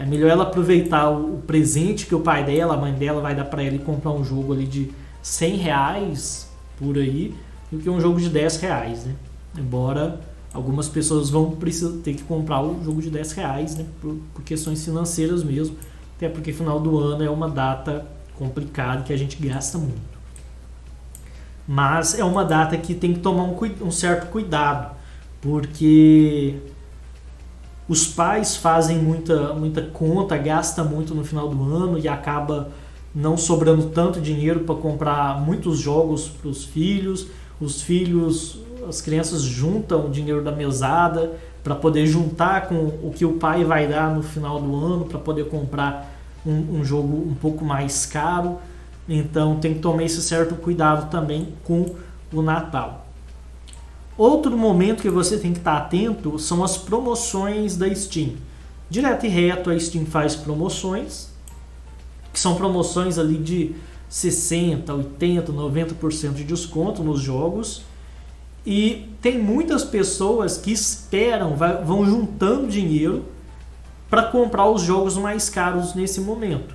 É 0.00 0.06
melhor 0.06 0.30
ela 0.30 0.44
aproveitar 0.44 1.10
o, 1.10 1.38
presente 1.46 2.06
que 2.06 2.14
o 2.14 2.20
pai 2.20 2.44
dela, 2.44 2.74
a 2.74 2.76
mãe 2.76 2.92
dela 2.92 3.20
vai 3.20 3.34
dar 3.34 3.44
para 3.44 3.62
ela 3.62 3.76
e 3.76 3.78
comprar 3.78 4.10
um 4.10 4.24
jogo 4.24 4.52
ali 4.52 4.66
de 4.66 4.90
100 5.22 5.56
reais 5.56 6.50
por 6.78 6.96
aí, 6.96 7.34
do 7.70 7.78
que 7.78 7.88
um 7.88 8.00
jogo 8.00 8.18
de 8.18 8.28
10 8.28 8.56
reais, 8.56 9.04
né? 9.04 9.14
Embora 9.56 10.20
algumas 10.52 10.88
pessoas 10.88 11.30
vão 11.30 11.52
precisar 11.52 11.98
ter 12.02 12.14
que 12.14 12.22
comprar 12.22 12.62
o 12.62 12.82
jogo 12.82 13.00
de 13.00 13.10
10 13.10 13.32
reais, 13.32 13.76
né? 13.76 13.86
Por, 14.00 14.16
por 14.34 14.42
questões 14.42 14.84
financeiras 14.84 15.44
mesmo. 15.44 15.76
Até 16.16 16.28
porque 16.28 16.52
final 16.52 16.80
do 16.80 16.98
ano 16.98 17.22
é 17.22 17.30
uma 17.30 17.48
data 17.48 18.06
complicada 18.36 19.02
que 19.02 19.12
a 19.12 19.16
gente 19.16 19.36
gasta 19.36 19.78
muito. 19.78 20.00
Mas 21.66 22.18
é 22.18 22.24
uma 22.24 22.44
data 22.44 22.76
que 22.76 22.94
tem 22.94 23.12
que 23.12 23.20
tomar 23.20 23.44
um, 23.44 23.56
um 23.82 23.90
certo 23.90 24.30
cuidado, 24.30 24.96
porque 25.40 26.56
os 27.90 28.06
pais 28.06 28.54
fazem 28.54 28.98
muita, 28.98 29.52
muita 29.52 29.82
conta, 29.82 30.36
gasta 30.36 30.84
muito 30.84 31.12
no 31.12 31.24
final 31.24 31.48
do 31.48 31.74
ano 31.74 31.98
e 31.98 32.06
acaba 32.06 32.68
não 33.12 33.36
sobrando 33.36 33.86
tanto 33.86 34.20
dinheiro 34.20 34.60
para 34.60 34.76
comprar 34.76 35.40
muitos 35.40 35.80
jogos 35.80 36.28
para 36.28 36.48
os 36.48 36.64
filhos. 36.64 37.26
Os 37.60 37.82
filhos 37.82 38.60
as 38.88 39.00
crianças 39.00 39.42
juntam 39.42 40.06
o 40.06 40.08
dinheiro 40.08 40.40
da 40.40 40.52
mesada 40.52 41.32
para 41.64 41.74
poder 41.74 42.06
juntar 42.06 42.68
com 42.68 42.76
o 42.76 43.12
que 43.12 43.24
o 43.24 43.32
pai 43.32 43.64
vai 43.64 43.88
dar 43.88 44.14
no 44.14 44.22
final 44.22 44.60
do 44.60 44.72
ano 44.72 45.06
para 45.06 45.18
poder 45.18 45.48
comprar 45.48 46.16
um, 46.46 46.78
um, 46.78 46.84
jogo 46.84 47.16
um 47.28 47.34
pouco 47.34 47.64
mais 47.64 48.06
caro. 48.06 48.58
Então 49.08 49.56
tem 49.56 49.74
que 49.74 49.80
tomar 49.80 50.04
esse 50.04 50.22
certo 50.22 50.54
cuidado 50.54 51.10
também 51.10 51.48
com 51.64 51.96
o 52.32 52.40
Natal. 52.40 52.99
Outro 54.20 54.54
momento 54.54 55.00
que 55.00 55.08
você 55.08 55.38
tem 55.38 55.50
que 55.50 55.60
estar 55.60 55.78
atento 55.78 56.38
são 56.38 56.62
as 56.62 56.76
promoções 56.76 57.74
da 57.74 57.88
Steam. 57.94 58.32
Direto 58.90 59.24
e 59.24 59.30
reto 59.30 59.70
a 59.70 59.80
Steam 59.80 60.04
faz 60.04 60.36
promoções, 60.36 61.30
que 62.30 62.38
são 62.38 62.54
promoções 62.54 63.16
ali 63.16 63.38
de 63.38 63.74
60, 64.10 64.92
80, 64.92 65.50
90% 65.50 66.34
de 66.34 66.44
desconto 66.44 67.02
nos 67.02 67.18
jogos. 67.18 67.80
E 68.66 69.08
tem 69.22 69.38
muitas 69.38 69.84
pessoas 69.84 70.58
que 70.58 70.70
esperam, 70.70 71.56
vão 71.86 72.04
juntando 72.04 72.68
dinheiro 72.68 73.24
para 74.10 74.24
comprar 74.24 74.68
os 74.68 74.82
jogos 74.82 75.16
mais 75.16 75.48
caros 75.48 75.94
nesse 75.94 76.20
momento. 76.20 76.74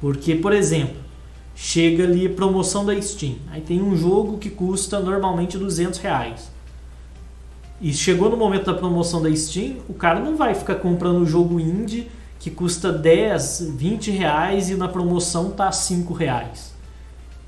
Porque, 0.00 0.36
por 0.36 0.52
exemplo, 0.52 1.01
chega 1.54 2.04
ali 2.04 2.26
a 2.26 2.30
promoção 2.30 2.84
da 2.84 3.00
Steam. 3.00 3.36
Aí 3.50 3.60
tem 3.60 3.82
um 3.82 3.96
jogo 3.96 4.38
que 4.38 4.50
custa 4.50 4.98
normalmente 5.00 5.58
200 5.58 5.98
reais. 5.98 6.50
E 7.80 7.92
chegou 7.92 8.30
no 8.30 8.36
momento 8.36 8.66
da 8.66 8.74
promoção 8.74 9.20
da 9.20 9.34
Steam, 9.34 9.76
o 9.88 9.94
cara 9.94 10.20
não 10.20 10.36
vai 10.36 10.54
ficar 10.54 10.76
comprando 10.76 11.22
o 11.22 11.26
jogo 11.26 11.58
indie 11.58 12.08
que 12.38 12.50
custa 12.50 12.92
10, 12.92 13.72
20 13.76 14.10
reais 14.10 14.70
e 14.70 14.74
na 14.74 14.88
promoção 14.88 15.50
tá 15.50 15.70
5 15.70 16.12
reais. 16.12 16.72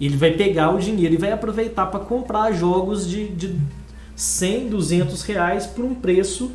Ele 0.01 0.17
vai 0.17 0.33
pegar 0.33 0.71
o 0.71 0.79
dinheiro 0.79 1.15
e 1.15 1.17
vai 1.17 1.33
aproveitar 1.33 1.87
para 1.87 2.01
comprar 2.01 2.53
jogos 2.53 3.09
de, 3.09 3.29
de 3.29 3.57
100, 4.17 4.69
200 4.69 5.23
reais 5.23 5.67
por 5.67 5.85
um 5.85 5.95
preço 5.95 6.53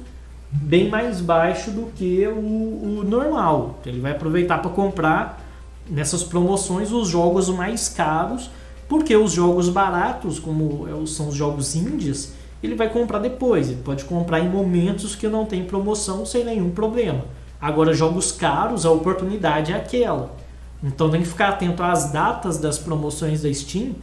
bem 0.51 0.89
mais 0.89 1.21
baixo 1.21 1.71
do 1.71 1.91
que 1.95 2.27
o, 2.27 2.39
o 2.39 3.03
normal. 3.07 3.77
Então, 3.79 3.93
ele 3.93 4.01
vai 4.01 4.11
aproveitar 4.11 4.57
para 4.59 4.71
comprar 4.71 5.48
nessas 5.89 6.23
promoções 6.23 6.91
os 6.91 7.07
jogos 7.07 7.49
mais 7.49 7.89
caros, 7.89 8.49
porque 8.87 9.15
os 9.15 9.31
jogos 9.31 9.69
baratos, 9.69 10.39
como 10.39 10.87
é 10.87 11.05
são 11.05 11.29
os 11.29 11.35
jogos 11.35 11.75
indies, 11.75 12.33
ele 12.61 12.75
vai 12.75 12.89
comprar 12.89 13.19
depois. 13.19 13.69
Ele 13.69 13.81
pode 13.81 14.05
comprar 14.05 14.39
em 14.39 14.49
momentos 14.49 15.15
que 15.15 15.27
não 15.27 15.45
tem 15.45 15.63
promoção 15.63 16.25
sem 16.25 16.43
nenhum 16.43 16.71
problema. 16.71 17.25
Agora, 17.61 17.93
jogos 17.93 18.31
caros, 18.31 18.85
a 18.85 18.91
oportunidade 18.91 19.71
é 19.71 19.75
aquela. 19.75 20.35
Então 20.83 21.09
tem 21.09 21.21
que 21.21 21.27
ficar 21.27 21.49
atento 21.49 21.83
às 21.83 22.11
datas 22.11 22.57
das 22.57 22.77
promoções 22.77 23.41
da 23.41 23.53
Steam, 23.53 23.95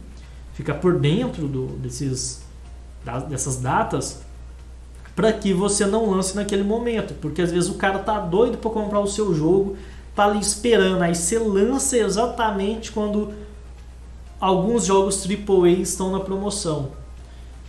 ficar 0.53 0.75
por 0.75 0.99
dentro 0.99 1.47
do, 1.47 1.67
desses, 1.77 2.43
dessas 3.27 3.57
datas, 3.57 4.21
para 5.15 5.33
que 5.33 5.53
você 5.53 5.85
não 5.87 6.11
lance 6.11 6.35
naquele 6.35 6.63
momento, 6.63 7.15
porque 7.15 7.41
às 7.41 7.51
vezes 7.51 7.67
o 7.67 7.73
cara 7.73 7.97
tá 7.97 8.19
doido 8.19 8.59
para 8.59 8.69
comprar 8.69 8.99
o 8.99 9.07
seu 9.07 9.33
jogo, 9.33 9.75
tá 10.17 10.25
ali 10.25 10.39
esperando, 10.39 11.03
aí 11.03 11.13
você 11.13 11.37
lança 11.37 11.95
exatamente 11.95 12.91
quando 12.91 13.33
alguns 14.39 14.85
jogos 14.85 15.23
AAA 15.23 15.69
estão 15.69 16.11
na 16.11 16.19
promoção. 16.19 16.89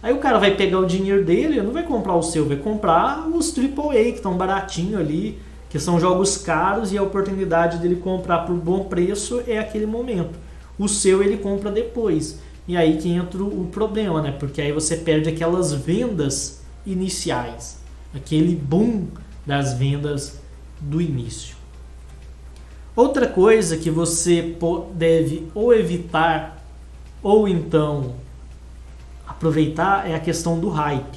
Aí 0.03 0.15
o 0.15 0.19
cara 0.19 0.39
vai 0.39 0.57
pegar 0.57 0.79
o 0.79 0.87
dinheiro 0.87 1.23
dele, 1.23 1.61
não 1.61 1.73
vai 1.73 1.83
comprar 1.83 2.15
o 2.15 2.23
seu, 2.23 2.49
vai 2.49 2.57
comprar 2.57 3.29
os 3.29 3.53
AAA 3.57 4.05
que 4.05 4.13
estão 4.13 4.35
baratinho 4.35 4.99
ali, 4.99 5.39
que 5.69 5.79
são 5.79 6.01
jogos 6.01 6.39
caros 6.39 6.91
e 6.91 6.97
a 6.97 7.03
oportunidade 7.03 7.77
dele 7.79 7.97
comprar 7.97 8.47
por 8.47 8.57
bom 8.57 8.85
preço 8.85 9.43
é 9.47 9.59
aquele 9.59 9.85
momento. 9.85 10.39
O 10.79 10.89
seu 10.89 11.23
ele 11.23 11.37
compra 11.37 11.71
depois. 11.71 12.39
E 12.67 12.79
aí 12.79 12.97
que 12.97 13.11
entra 13.11 13.43
o 13.43 13.67
problema, 13.67 14.23
né? 14.23 14.33
Porque 14.33 14.63
aí 14.63 14.73
você 14.73 14.97
perde 14.97 15.29
aquelas 15.29 15.75
vendas 15.75 16.63
iniciais, 16.87 17.79
aquele 18.15 18.55
boom 18.57 19.09
das 19.45 19.75
vendas 19.75 20.41
do 20.81 21.01
início. 21.03 21.58
Outra 22.99 23.29
coisa 23.29 23.77
que 23.77 23.93
você 23.93 24.57
deve 24.93 25.49
ou 25.55 25.73
evitar 25.73 26.61
ou 27.23 27.47
então 27.47 28.17
aproveitar 29.25 30.11
é 30.11 30.17
a 30.17 30.19
questão 30.19 30.59
do 30.59 30.69
hype. 30.69 31.17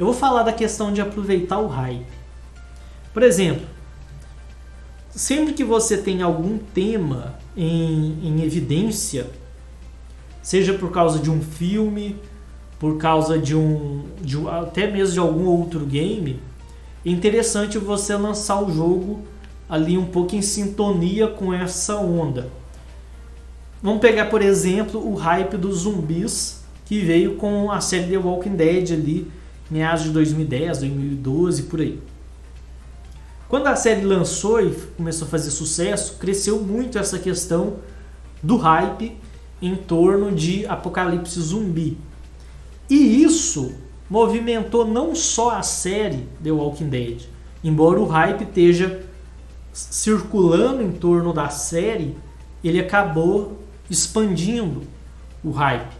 Eu 0.00 0.06
vou 0.06 0.12
falar 0.12 0.42
da 0.42 0.52
questão 0.52 0.92
de 0.92 1.00
aproveitar 1.00 1.60
o 1.60 1.68
hype. 1.68 2.04
Por 3.12 3.22
exemplo, 3.22 3.64
sempre 5.10 5.54
que 5.54 5.62
você 5.62 5.96
tem 5.96 6.22
algum 6.22 6.58
tema 6.58 7.36
em, 7.56 8.18
em 8.24 8.42
evidência, 8.42 9.30
seja 10.42 10.74
por 10.74 10.90
causa 10.90 11.20
de 11.20 11.30
um 11.30 11.40
filme, 11.40 12.16
por 12.80 12.98
causa 12.98 13.38
de 13.38 13.54
um, 13.54 14.06
de 14.20 14.36
até 14.48 14.90
mesmo 14.90 15.12
de 15.12 15.20
algum 15.20 15.46
outro 15.46 15.86
game, 15.86 16.40
é 17.06 17.10
interessante 17.10 17.78
você 17.78 18.16
lançar 18.16 18.60
o 18.60 18.74
jogo 18.74 19.33
ali 19.68 19.96
um 19.96 20.06
pouco 20.06 20.36
em 20.36 20.42
sintonia 20.42 21.28
com 21.28 21.52
essa 21.52 21.96
onda. 21.96 22.50
Vamos 23.82 24.00
pegar, 24.00 24.26
por 24.26 24.40
exemplo, 24.40 25.06
o 25.06 25.14
hype 25.14 25.56
dos 25.56 25.80
zumbis 25.80 26.64
que 26.84 27.00
veio 27.00 27.36
com 27.36 27.70
a 27.70 27.80
série 27.80 28.10
The 28.10 28.18
Walking 28.18 28.56
Dead 28.56 28.92
ali, 28.92 29.30
meados 29.70 30.04
de 30.04 30.10
2010, 30.10 30.78
2012, 30.78 31.62
por 31.64 31.80
aí. 31.80 31.98
Quando 33.48 33.66
a 33.66 33.76
série 33.76 34.02
lançou 34.02 34.60
e 34.60 34.70
começou 34.96 35.26
a 35.26 35.30
fazer 35.30 35.50
sucesso, 35.50 36.16
cresceu 36.18 36.60
muito 36.60 36.98
essa 36.98 37.18
questão 37.18 37.76
do 38.42 38.56
hype 38.56 39.16
em 39.60 39.76
torno 39.76 40.32
de 40.32 40.66
apocalipse 40.66 41.40
zumbi. 41.40 41.96
E 42.88 43.22
isso 43.22 43.74
movimentou 44.08 44.86
não 44.86 45.14
só 45.14 45.52
a 45.52 45.62
série 45.62 46.26
The 46.42 46.50
Walking 46.50 46.88
Dead, 46.88 47.22
embora 47.62 48.00
o 48.00 48.06
hype 48.06 48.42
esteja 48.42 49.02
circulando 49.74 50.82
em 50.82 50.92
torno 50.92 51.32
da 51.32 51.48
série, 51.48 52.16
ele 52.62 52.80
acabou 52.80 53.58
expandindo 53.90 54.82
o 55.42 55.50
hype. 55.50 55.92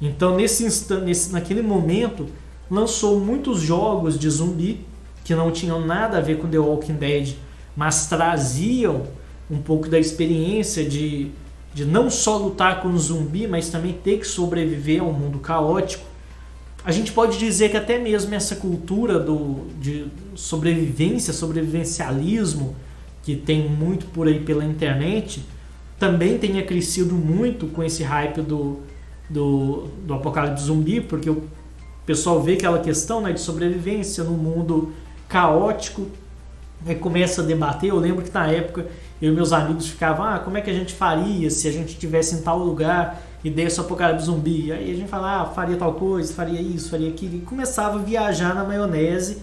Então, 0.00 0.36
nesse, 0.36 0.64
nesse 1.00 1.32
naquele 1.32 1.62
momento, 1.62 2.26
lançou 2.70 3.18
muitos 3.18 3.60
jogos 3.60 4.18
de 4.18 4.28
zumbi 4.28 4.84
que 5.24 5.34
não 5.34 5.50
tinham 5.50 5.84
nada 5.84 6.18
a 6.18 6.20
ver 6.20 6.38
com 6.38 6.48
The 6.48 6.58
Walking 6.58 6.94
Dead, 6.94 7.36
mas 7.74 8.06
traziam 8.06 9.06
um 9.50 9.58
pouco 9.58 9.88
da 9.88 9.98
experiência 9.98 10.84
de, 10.84 11.30
de 11.72 11.84
não 11.84 12.10
só 12.10 12.36
lutar 12.36 12.82
com 12.82 12.88
o 12.88 12.98
zumbi, 12.98 13.46
mas 13.46 13.70
também 13.70 13.92
ter 13.92 14.18
que 14.18 14.26
sobreviver 14.26 15.00
a 15.00 15.04
um 15.04 15.12
mundo 15.12 15.38
caótico. 15.38 16.04
A 16.84 16.90
gente 16.90 17.12
pode 17.12 17.38
dizer 17.38 17.70
que 17.70 17.76
até 17.76 17.98
mesmo 17.98 18.34
essa 18.34 18.56
cultura 18.56 19.18
do, 19.18 19.68
de 19.80 20.06
sobrevivência, 20.34 21.32
sobrevivencialismo, 21.32 22.74
que 23.22 23.36
tem 23.36 23.68
muito 23.68 24.06
por 24.06 24.26
aí 24.26 24.40
pela 24.40 24.64
internet, 24.64 25.44
também 25.98 26.38
tenha 26.38 26.62
crescido 26.64 27.14
muito 27.14 27.68
com 27.68 27.82
esse 27.82 28.02
hype 28.02 28.40
do, 28.42 28.80
do, 29.30 29.88
do 30.04 30.14
apocalipse 30.14 30.64
zumbi, 30.64 31.00
porque 31.00 31.30
o 31.30 31.44
pessoal 32.04 32.42
vê 32.42 32.54
aquela 32.54 32.80
questão 32.80 33.20
né, 33.20 33.32
de 33.32 33.40
sobrevivência 33.40 34.24
no 34.24 34.32
mundo 34.32 34.92
caótico, 35.28 36.08
aí 36.84 36.96
começa 36.96 37.42
a 37.42 37.44
debater. 37.44 37.90
Eu 37.90 37.98
lembro 37.98 38.24
que 38.24 38.34
na 38.34 38.48
época 38.48 38.86
eu 39.20 39.32
e 39.32 39.34
meus 39.34 39.52
amigos 39.52 39.88
ficavam, 39.88 40.26
ah, 40.26 40.40
como 40.40 40.58
é 40.58 40.60
que 40.60 40.70
a 40.70 40.74
gente 40.74 40.92
faria 40.92 41.48
se 41.48 41.68
a 41.68 41.72
gente 41.72 41.90
estivesse 41.90 42.34
em 42.34 42.42
tal 42.42 42.58
lugar 42.58 43.22
e 43.44 43.48
desse 43.48 43.78
apocalipse 43.78 44.26
zumbi? 44.26 44.72
Aí 44.72 44.90
a 44.90 44.96
gente 44.96 45.08
falava, 45.08 45.44
ah, 45.44 45.54
faria 45.54 45.76
tal 45.76 45.94
coisa, 45.94 46.34
faria 46.34 46.60
isso, 46.60 46.90
faria 46.90 47.08
aquilo, 47.08 47.36
e 47.36 47.40
começava 47.40 48.00
a 48.00 48.02
viajar 48.02 48.52
na 48.52 48.64
maionese 48.64 49.38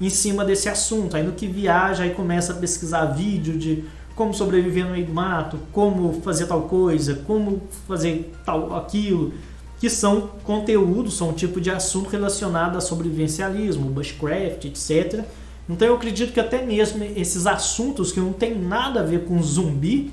em 0.00 0.10
cima 0.10 0.44
desse 0.44 0.68
assunto. 0.68 1.16
Aí 1.16 1.22
no 1.22 1.32
que 1.32 1.46
viaja, 1.46 2.04
aí 2.04 2.10
começa 2.10 2.52
a 2.52 2.56
pesquisar 2.56 3.06
vídeo 3.06 3.58
de 3.58 3.84
como 4.14 4.34
sobreviver 4.34 4.84
no 4.84 4.92
meio 4.92 5.06
do 5.06 5.14
mato, 5.14 5.58
como 5.72 6.20
fazer 6.22 6.46
tal 6.46 6.62
coisa, 6.62 7.14
como 7.26 7.62
fazer 7.86 8.32
tal 8.44 8.74
aquilo, 8.76 9.32
que 9.78 9.88
são 9.88 10.30
conteúdos, 10.42 11.16
são 11.16 11.30
um 11.30 11.32
tipo 11.32 11.60
de 11.60 11.70
assunto 11.70 12.08
relacionado 12.08 12.76
a 12.76 12.80
sobrevivencialismo, 12.80 13.88
bushcraft, 13.90 14.64
etc. 14.64 15.24
Então 15.68 15.86
eu 15.86 15.94
acredito 15.94 16.32
que 16.32 16.40
até 16.40 16.64
mesmo 16.64 17.04
esses 17.04 17.46
assuntos 17.46 18.10
que 18.10 18.18
não 18.18 18.32
tem 18.32 18.58
nada 18.58 19.00
a 19.00 19.02
ver 19.04 19.24
com 19.24 19.40
zumbi, 19.40 20.12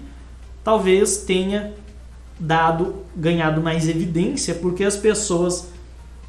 talvez 0.64 1.18
tenha 1.18 1.74
dado 2.40 2.96
ganhado 3.16 3.62
mais 3.62 3.88
evidência, 3.88 4.54
porque 4.54 4.84
as 4.84 4.98
pessoas 4.98 5.70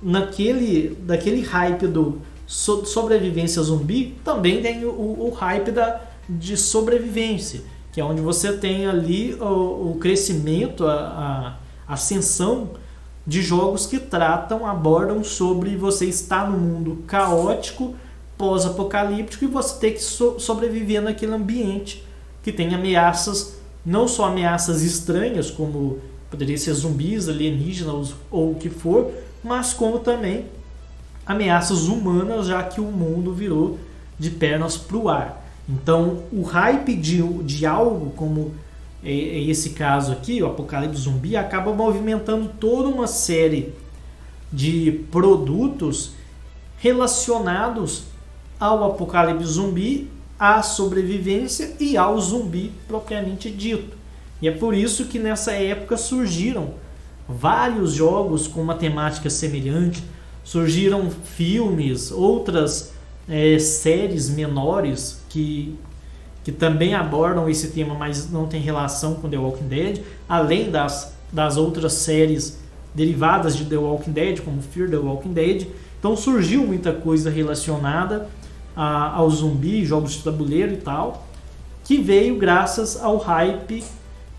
naquele 0.00 0.96
daquele 1.00 1.42
hype 1.42 1.86
do 1.86 2.22
sobrevivência 2.46 3.60
zumbi 3.62 4.16
também 4.24 4.62
tem 4.62 4.84
o, 4.84 4.90
o 4.90 5.30
hype 5.30 5.70
da 5.72 6.00
de 6.28 6.56
sobrevivência, 6.56 7.62
que 7.92 8.00
é 8.00 8.04
onde 8.04 8.20
você 8.20 8.52
tem 8.52 8.86
ali 8.86 9.34
o, 9.34 9.92
o 9.92 9.98
crescimento, 10.00 10.86
a, 10.86 11.56
a 11.86 11.94
ascensão 11.94 12.70
de 13.26 13.42
jogos 13.42 13.86
que 13.86 13.98
tratam, 13.98 14.66
abordam 14.66 15.22
sobre 15.24 15.76
você 15.76 16.06
estar 16.06 16.50
no 16.50 16.58
mundo 16.58 17.02
caótico, 17.06 17.94
pós-apocalíptico 18.36 19.44
e 19.44 19.48
você 19.48 19.80
ter 19.80 19.92
que 19.92 20.02
so 20.02 20.38
sobreviver 20.38 21.00
naquele 21.00 21.32
ambiente 21.32 22.04
que 22.42 22.52
tem 22.52 22.74
ameaças, 22.74 23.56
não 23.84 24.06
só 24.06 24.26
ameaças 24.26 24.82
estranhas, 24.82 25.50
como 25.50 25.98
poderia 26.30 26.58
ser 26.58 26.72
zumbis, 26.74 27.28
alienígenas 27.28 28.14
ou 28.30 28.52
o 28.52 28.54
que 28.56 28.68
for, 28.68 29.10
mas 29.42 29.72
como 29.72 30.00
também 30.00 30.46
ameaças 31.26 31.88
humanas, 31.88 32.46
já 32.46 32.62
que 32.62 32.80
o 32.80 32.84
mundo 32.84 33.32
virou 33.32 33.78
de 34.18 34.30
pernas 34.30 34.76
para 34.76 34.96
o 34.96 35.08
ar. 35.08 35.44
Então, 35.68 36.22
o 36.32 36.42
hype 36.42 36.94
de, 36.94 37.22
de 37.42 37.66
algo 37.66 38.10
como 38.10 38.54
é, 39.02 39.10
é 39.10 39.42
esse 39.42 39.70
caso 39.70 40.12
aqui, 40.12 40.42
o 40.42 40.46
Apocalipse 40.46 41.02
Zumbi, 41.02 41.36
acaba 41.36 41.72
movimentando 41.72 42.50
toda 42.60 42.88
uma 42.88 43.06
série 43.06 43.74
de 44.52 45.04
produtos 45.10 46.12
relacionados 46.78 48.04
ao 48.60 48.84
Apocalipse 48.84 49.46
Zumbi, 49.46 50.08
à 50.38 50.62
sobrevivência 50.62 51.74
e 51.80 51.96
ao 51.96 52.20
zumbi 52.20 52.70
propriamente 52.86 53.50
dito. 53.50 53.96
E 54.40 54.48
é 54.48 54.50
por 54.50 54.74
isso 54.74 55.06
que 55.06 55.18
nessa 55.18 55.52
época 55.52 55.96
surgiram 55.96 56.74
vários 57.28 57.94
jogos 57.94 58.46
com 58.46 58.60
uma 58.60 58.74
temática 58.74 59.30
semelhante, 59.30 60.04
surgiram 60.46 61.10
filmes, 61.10 62.12
outras 62.12 62.92
é, 63.28 63.58
séries 63.58 64.30
menores 64.30 65.20
que, 65.28 65.76
que 66.44 66.52
também 66.52 66.94
abordam 66.94 67.50
esse 67.50 67.72
tema, 67.72 67.96
mas 67.96 68.30
não 68.30 68.46
tem 68.46 68.60
relação 68.60 69.16
com 69.16 69.28
The 69.28 69.36
Walking 69.36 69.66
Dead, 69.66 70.02
além 70.28 70.70
das, 70.70 71.12
das 71.32 71.56
outras 71.56 71.94
séries 71.94 72.60
derivadas 72.94 73.56
de 73.56 73.64
The 73.64 73.76
Walking 73.76 74.12
Dead, 74.12 74.40
como 74.40 74.62
Fear 74.62 74.88
the 74.88 74.96
Walking 74.96 75.32
Dead. 75.32 75.66
Então 75.98 76.16
surgiu 76.16 76.64
muita 76.64 76.92
coisa 76.92 77.28
relacionada 77.28 78.28
a, 78.76 79.16
ao 79.16 79.28
zumbi, 79.28 79.84
jogos 79.84 80.12
de 80.12 80.22
tabuleiro 80.22 80.74
e 80.74 80.76
tal, 80.76 81.26
que 81.82 81.96
veio 81.96 82.36
graças 82.36 83.02
ao 83.02 83.16
hype 83.16 83.82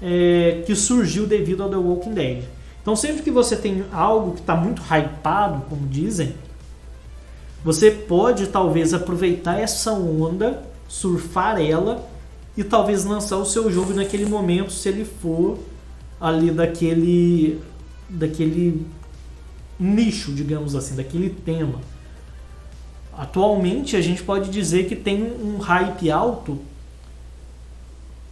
é, 0.02 0.64
que 0.66 0.74
surgiu 0.74 1.28
devido 1.28 1.64
ao 1.64 1.70
The 1.70 1.76
Walking 1.76 2.14
Dead. 2.14 2.57
Então 2.88 2.96
sempre 2.96 3.22
que 3.22 3.30
você 3.30 3.58
tem 3.58 3.84
algo 3.92 4.32
que 4.32 4.40
está 4.40 4.56
muito 4.56 4.82
hypado, 4.82 5.64
como 5.68 5.86
dizem, 5.88 6.34
você 7.62 7.92
pode 7.92 8.48
talvez 8.48 8.94
aproveitar 8.94 9.60
essa 9.60 9.92
onda, 9.92 10.64
surfar 10.88 11.60
ela 11.60 12.08
e 12.56 12.64
talvez 12.64 13.04
lançar 13.04 13.36
o 13.40 13.46
seu 13.46 13.70
jogo 13.70 13.94
naquele 13.94 14.26
momento 14.26 14.72
se 14.72 14.88
ele 14.88 15.04
for 15.04 15.60
ali 16.18 16.50
daquele 16.50 17.62
daquele 18.08 18.88
nicho, 19.78 20.32
digamos 20.32 20.74
assim, 20.74 20.96
daquele 20.96 21.30
tema. 21.30 21.82
Atualmente 23.18 23.98
a 23.98 24.02
gente 24.02 24.24
pode 24.24 24.50
dizer 24.50 24.88
que 24.88 24.96
tem 24.96 25.24
um 25.24 25.58
hype 25.58 26.10
alto. 26.10 26.58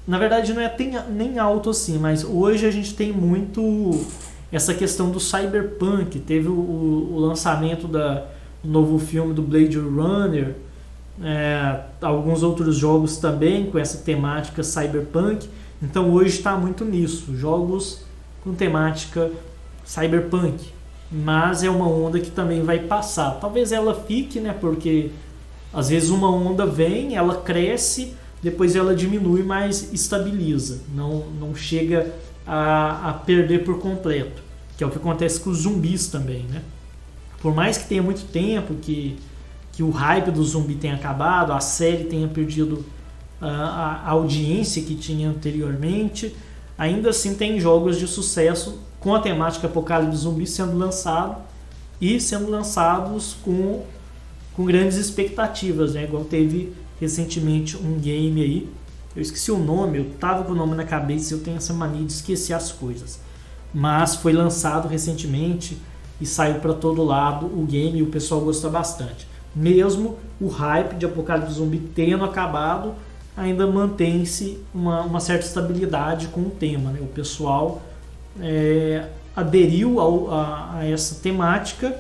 Na 0.08 0.18
verdade 0.18 0.54
não 0.54 0.62
é 0.62 0.74
nem 1.10 1.40
alto 1.40 1.72
assim, 1.72 1.98
mas 1.98 2.24
hoje 2.24 2.66
a 2.66 2.72
gente 2.72 2.96
tem 2.96 3.12
muito 3.12 3.62
essa 4.56 4.74
questão 4.74 5.12
do 5.12 5.20
cyberpunk. 5.20 6.18
Teve 6.20 6.48
o, 6.48 6.54
o 6.54 7.20
lançamento 7.20 7.90
da 7.90 8.26
novo 8.64 8.98
filme 8.98 9.34
do 9.34 9.42
Blade 9.42 9.78
Runner, 9.78 10.56
é, 11.22 11.82
alguns 12.02 12.42
outros 12.42 12.78
jogos 12.78 13.18
também 13.18 13.70
com 13.70 13.78
essa 13.78 13.98
temática 13.98 14.64
cyberpunk. 14.64 15.50
Então 15.82 16.10
hoje 16.10 16.38
está 16.38 16.56
muito 16.56 16.86
nisso, 16.86 17.36
jogos 17.36 18.06
com 18.46 18.54
temática 18.54 19.30
cyberpunk. 19.84 20.74
Mas 21.12 21.62
é 21.62 21.70
uma 21.70 21.88
onda 21.88 22.18
que 22.18 22.32
também 22.32 22.64
vai 22.64 22.80
passar. 22.80 23.32
Talvez 23.42 23.74
ela 23.74 23.94
fique, 23.94 24.40
né? 24.40 24.56
Porque 24.60 25.12
às 25.74 25.90
vezes 25.90 26.10
uma 26.10 26.32
onda 26.32 26.66
vem, 26.66 27.18
ela 27.18 27.42
cresce, 27.42 28.14
depois 28.42 28.74
ela 28.74 28.96
diminui, 28.96 29.44
mas 29.44 29.92
estabiliza. 29.92 30.80
Não, 30.96 31.26
não 31.40 31.54
chega 31.54 32.14
a, 32.48 33.10
a 33.10 33.14
perder 33.14 33.66
por 33.66 33.80
completo. 33.80 34.45
Que 34.78 34.84
é 34.84 34.88
o 34.88 34.92
que 34.92 34.98
acontece 34.98 35.40
com 35.40 35.50
os 35.50 35.60
zumbis 35.60 36.08
também, 36.08 36.44
né? 36.44 36.62
por 37.46 37.54
mais 37.54 37.78
que 37.78 37.88
tenha 37.88 38.02
muito 38.02 38.26
tempo 38.32 38.74
que, 38.82 39.20
que 39.72 39.84
o 39.84 39.92
hype 39.92 40.32
do 40.32 40.44
zumbi 40.44 40.74
tenha 40.74 40.96
acabado, 40.96 41.54
a 41.54 41.60
série 41.60 42.06
tenha 42.06 42.28
perdido 42.28 42.84
a, 43.40 44.02
a 44.04 44.10
audiência 44.10 44.82
que 44.82 44.96
tinha 44.96 45.30
anteriormente, 45.30 46.36
ainda 46.76 47.12
assim 47.12 47.36
tem 47.36 47.60
jogos 47.60 48.00
de 48.00 48.08
sucesso 48.08 48.80
com 49.00 49.14
a 49.14 49.20
temática 49.20 49.68
Apocalipse 49.68 50.18
Zumbi 50.18 50.48
sendo 50.48 50.76
lançado 50.76 51.38
e 52.02 52.20
sendo 52.20 52.50
lançados 52.50 53.38
com, 53.44 53.84
com 54.56 54.66
grandes 54.66 54.98
expectativas, 54.98 55.94
né? 55.94 56.06
Igual 56.06 56.24
teve 56.24 56.74
recentemente 57.00 57.78
um 57.78 58.00
game 58.00 58.42
aí, 58.42 58.70
eu 59.16 59.22
esqueci 59.22 59.52
o 59.52 59.60
nome, 59.60 60.00
eu 60.00 60.06
tava 60.20 60.44
com 60.44 60.54
o 60.54 60.56
nome 60.56 60.74
na 60.74 60.84
cabeça 60.84 61.36
eu 61.36 61.42
tenho 61.42 61.58
essa 61.58 61.74
mania 61.74 62.04
de 62.04 62.12
esquecer 62.12 62.54
as 62.54 62.72
coisas. 62.72 63.20
Mas 63.76 64.16
foi 64.16 64.32
lançado 64.32 64.88
recentemente, 64.88 65.78
e 66.20 66.26
saiu 66.26 66.56
para 66.56 66.74
todo 66.74 67.04
lado 67.04 67.46
o 67.46 67.66
game 67.66 68.00
e 68.00 68.04
o 68.04 68.08
pessoal 68.08 68.42
gosta 68.42 68.70
bastante. 68.70 69.28
Mesmo 69.56 70.18
o 70.40 70.48
hype 70.48 70.96
de 70.96 71.06
Apocalipse 71.06 71.54
Zumbi 71.54 71.80
tendo 71.94 72.24
acabado, 72.24 72.94
ainda 73.36 73.68
mantém-se 73.68 74.60
uma, 74.74 75.02
uma, 75.02 75.20
certa 75.20 75.46
estabilidade 75.46 76.28
com 76.28 76.42
o 76.42 76.50
tema. 76.50 76.92
Né? 76.92 77.00
O 77.02 77.08
pessoal 77.08 77.82
é, 78.40 79.08
aderiu 79.36 80.00
ao, 80.00 80.32
a, 80.32 80.78
a 80.78 80.86
essa 80.86 81.16
temática 81.16 81.98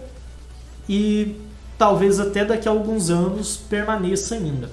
e 0.87 1.35
talvez 1.77 2.19
até 2.19 2.45
daqui 2.45 2.67
a 2.67 2.71
alguns 2.71 3.09
anos 3.09 3.57
permaneça 3.57 4.35
ainda. 4.35 4.69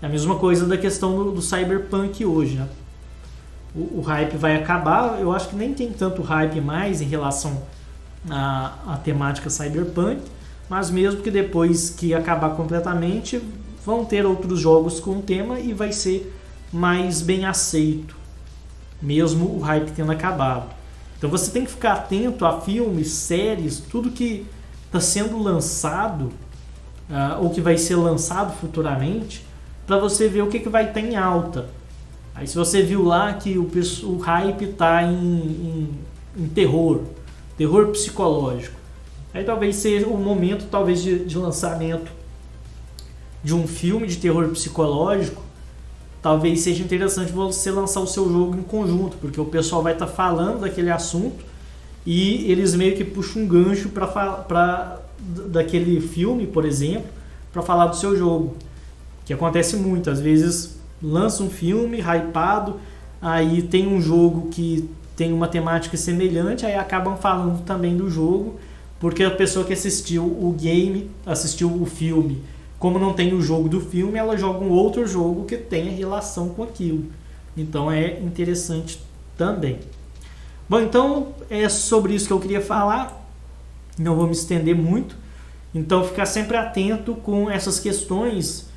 É 0.00 0.06
a 0.06 0.08
mesma 0.08 0.36
coisa 0.36 0.66
da 0.66 0.76
questão 0.76 1.16
do, 1.16 1.32
do 1.32 1.42
cyberpunk 1.42 2.24
hoje. 2.24 2.56
Né? 2.56 2.68
O, 3.74 3.98
o, 3.98 4.00
hype 4.00 4.36
vai 4.36 4.56
acabar, 4.56 5.20
eu 5.20 5.32
acho 5.32 5.48
que 5.50 5.56
nem 5.56 5.74
tem 5.74 5.92
tanto 5.92 6.22
hype 6.22 6.60
mais 6.60 7.00
em 7.00 7.04
relação 7.04 7.62
a, 8.28 8.74
a 8.86 8.96
temática 8.96 9.50
cyberpunk, 9.50 10.22
mas 10.68 10.90
mesmo 10.90 11.22
que 11.22 11.30
depois 11.30 11.90
que 11.90 12.14
acabar 12.14 12.50
completamente, 12.50 13.40
vão 13.84 14.04
ter 14.04 14.26
outros 14.26 14.60
jogos 14.60 15.00
com 15.00 15.18
o 15.18 15.22
tema 15.22 15.58
e 15.60 15.72
vai 15.72 15.92
ser 15.92 16.34
mais 16.72 17.22
bem 17.22 17.46
aceito, 17.46 18.16
mesmo 19.00 19.46
o 19.56 19.60
hype 19.60 19.90
tendo 19.92 20.12
acabado. 20.12 20.66
Então 21.16 21.30
você 21.30 21.50
tem 21.50 21.64
que 21.64 21.70
ficar 21.70 21.94
atento 21.94 22.44
a 22.44 22.60
filmes, 22.60 23.08
séries, 23.08 23.80
tudo 23.80 24.10
que 24.10 24.46
está 24.86 25.00
sendo 25.00 25.42
lançado 25.42 26.30
uh, 27.10 27.42
ou 27.42 27.50
que 27.50 27.60
vai 27.60 27.76
ser 27.76 27.96
lançado 27.96 28.54
futuramente, 28.58 29.44
para 29.86 29.98
você 29.98 30.28
ver 30.28 30.42
o 30.42 30.48
que, 30.48 30.60
que 30.60 30.68
vai 30.68 30.82
estar 30.84 31.00
tá 31.00 31.00
em 31.00 31.16
alta. 31.16 31.66
Aí 32.38 32.46
se 32.46 32.54
você 32.54 32.82
viu 32.82 33.04
lá 33.04 33.34
que 33.34 33.58
o, 33.58 33.68
o 34.04 34.18
hype 34.18 34.64
está 34.64 35.02
em, 35.02 35.16
em, 35.16 35.98
em 36.36 36.46
terror, 36.46 37.00
terror 37.56 37.88
psicológico. 37.88 38.76
Aí 39.34 39.42
talvez 39.42 39.74
seja 39.74 40.06
o 40.06 40.16
momento 40.16 40.68
talvez 40.70 41.02
de, 41.02 41.24
de 41.24 41.36
lançamento 41.36 42.12
de 43.42 43.52
um 43.52 43.66
filme 43.66 44.06
de 44.06 44.18
terror 44.18 44.48
psicológico. 44.50 45.42
Talvez 46.22 46.60
seja 46.60 46.80
interessante 46.84 47.32
você 47.32 47.72
lançar 47.72 48.00
o 48.00 48.06
seu 48.06 48.30
jogo 48.30 48.56
em 48.56 48.62
conjunto, 48.62 49.16
porque 49.16 49.40
o 49.40 49.44
pessoal 49.44 49.82
vai 49.82 49.94
estar 49.94 50.06
tá 50.06 50.12
falando 50.12 50.60
daquele 50.60 50.92
assunto 50.92 51.44
e 52.06 52.48
eles 52.48 52.72
meio 52.72 52.96
que 52.96 53.04
puxam 53.04 53.42
um 53.42 53.48
gancho 53.48 53.88
para 53.88 55.00
daquele 55.18 56.00
filme, 56.00 56.46
por 56.46 56.64
exemplo, 56.64 57.10
para 57.52 57.62
falar 57.62 57.88
do 57.88 57.96
seu 57.96 58.16
jogo. 58.16 58.56
Que 59.24 59.32
acontece 59.32 59.76
muito, 59.76 60.08
às 60.08 60.20
vezes 60.20 60.78
lança 61.02 61.42
um 61.42 61.50
filme 61.50 61.98
hypado, 62.00 62.76
aí 63.20 63.62
tem 63.62 63.86
um 63.86 64.00
jogo 64.00 64.48
que 64.48 64.88
tem 65.16 65.32
uma 65.32 65.48
temática 65.48 65.96
semelhante, 65.96 66.64
aí 66.64 66.74
acabam 66.74 67.16
falando 67.16 67.64
também 67.64 67.96
do 67.96 68.08
jogo, 68.08 68.58
porque 69.00 69.24
a 69.24 69.30
pessoa 69.30 69.64
que 69.64 69.72
assistiu 69.72 70.24
o 70.24 70.54
game, 70.58 71.10
assistiu 71.26 71.70
o 71.70 71.86
filme, 71.86 72.42
como 72.78 72.98
não 72.98 73.12
tem 73.12 73.34
o 73.34 73.42
jogo 73.42 73.68
do 73.68 73.80
filme, 73.80 74.18
ela 74.18 74.36
joga 74.36 74.64
um 74.64 74.70
outro 74.70 75.06
jogo 75.06 75.44
que 75.44 75.56
tenha 75.56 75.90
relação 75.90 76.50
com 76.50 76.62
aquilo. 76.62 77.06
Então 77.56 77.90
é 77.90 78.20
interessante 78.20 79.02
também. 79.36 79.80
Bom, 80.68 80.80
então 80.80 81.28
é 81.50 81.68
sobre 81.68 82.14
isso 82.14 82.26
que 82.26 82.32
eu 82.32 82.38
queria 82.38 82.60
falar. 82.60 83.26
Não 83.98 84.14
vou 84.14 84.26
me 84.26 84.32
estender 84.32 84.76
muito. 84.76 85.16
Então 85.74 86.04
ficar 86.04 86.26
sempre 86.26 86.56
atento 86.56 87.14
com 87.14 87.50
essas 87.50 87.80
questões 87.80 88.67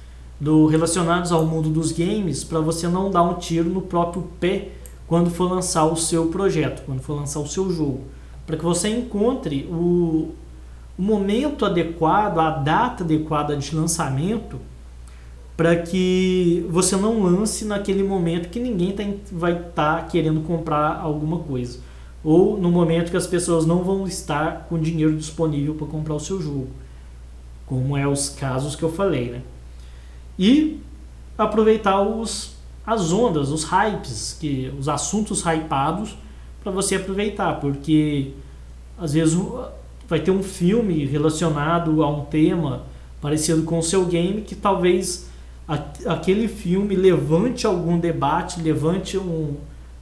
do 0.42 0.66
relacionados 0.66 1.32
ao 1.32 1.46
mundo 1.46 1.70
dos 1.70 1.92
games 1.92 2.44
para 2.44 2.60
você 2.60 2.88
não 2.88 3.12
dar 3.12 3.22
um 3.22 3.36
tiro 3.36 3.70
no 3.70 3.80
próprio 3.80 4.24
pé 4.40 4.70
quando 5.06 5.30
for 5.30 5.48
lançar 5.48 5.86
o 5.86 5.96
seu 5.96 6.28
projeto, 6.30 6.82
quando 6.84 7.00
for 7.00 7.14
lançar 7.14 7.40
o 7.42 7.48
seu 7.48 7.72
jogo, 7.72 8.06
para 8.48 8.58
que 8.58 8.64
você 8.64 8.90
encontre 8.90 9.68
o, 9.70 10.34
o 10.98 11.02
momento 11.02 11.64
adequado, 11.64 12.40
a 12.40 12.50
data 12.50 13.04
adequada 13.04 13.56
de 13.56 13.76
lançamento, 13.76 14.58
para 15.56 15.76
que 15.76 16.66
você 16.72 16.96
não 16.96 17.22
lance 17.22 17.64
naquele 17.64 18.02
momento 18.02 18.50
que 18.50 18.60
ninguém 18.60 18.94
tá, 18.94 19.04
vai 19.32 19.52
estar 19.52 19.98
tá 19.98 20.02
querendo 20.04 20.42
comprar 20.42 21.00
alguma 21.00 21.38
coisa, 21.38 21.78
ou 22.24 22.58
no 22.58 22.72
momento 22.72 23.12
que 23.12 23.18
as 23.18 23.28
pessoas 23.28 23.64
não 23.66 23.84
vão 23.84 24.08
estar 24.08 24.66
com 24.68 24.80
dinheiro 24.80 25.16
disponível 25.16 25.76
para 25.76 25.86
comprar 25.86 26.16
o 26.16 26.20
seu 26.20 26.42
jogo, 26.42 26.70
como 27.68 27.96
é 27.96 28.08
os 28.08 28.30
casos 28.30 28.76
que 28.76 28.82
eu 28.82 28.92
falei, 28.92 29.30
né? 29.30 29.42
E 30.42 30.80
aproveitar 31.38 32.02
os, 32.02 32.56
as 32.84 33.14
ondas, 33.14 33.52
os 33.52 33.64
hypes, 33.64 34.36
que, 34.40 34.74
os 34.80 34.90
assuntos 34.90 35.44
hypados 35.46 36.18
para 36.64 36.72
você 36.72 36.96
aproveitar, 36.96 37.60
porque 37.60 38.32
às 38.98 39.14
vezes 39.14 39.38
vai 40.08 40.20
ter 40.20 40.32
um 40.32 40.42
filme 40.42 41.06
relacionado 41.06 42.02
a 42.02 42.10
um 42.10 42.26
tema 42.26 42.82
parecido 43.22 43.62
com 43.62 43.78
o 43.78 43.84
seu 43.84 44.04
game 44.06 44.42
que 44.42 44.56
talvez 44.56 45.30
aquele 46.08 46.48
filme 46.48 46.96
levante 46.96 47.68
algum 47.68 48.00
debate, 48.00 48.60
levante 48.64 49.20
um, 49.20 49.58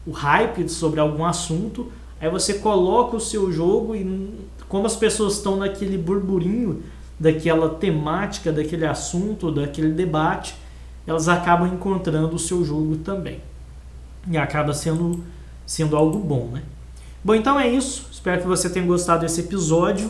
o 0.07 0.11
hype 0.11 0.69
sobre 0.69 1.01
algum 1.01 1.25
assunto, 1.25 1.91
aí 2.19 2.29
você 2.29 2.55
coloca 2.55 3.17
o 3.17 3.19
seu 3.19 3.51
jogo 3.51 3.93
e 3.93 4.33
como 4.69 4.85
as 4.85 4.95
pessoas 4.95 5.33
estão 5.33 5.57
naquele 5.57 5.97
burburinho 5.97 6.81
daquela 7.20 7.70
temática, 7.70 8.51
daquele 8.51 8.86
assunto, 8.86 9.51
daquele 9.51 9.91
debate, 9.91 10.55
elas 11.05 11.28
acabam 11.28 11.67
encontrando 11.67 12.36
o 12.36 12.39
seu 12.39 12.63
jogo 12.63 12.97
também. 12.97 13.41
E 14.30 14.38
acaba 14.38 14.74
sendo, 14.74 15.24
sendo 15.65 15.97
algo 15.97 16.20
bom, 16.20 16.49
né? 16.53 16.63
Bom, 17.24 17.36
então 17.36 17.59
é 17.59 17.67
isso. 17.67 18.07
Espero 18.11 18.41
que 18.41 18.47
você 18.47 18.70
tenha 18.70 18.86
gostado 18.86 19.22
desse 19.22 19.41
episódio. 19.41 20.09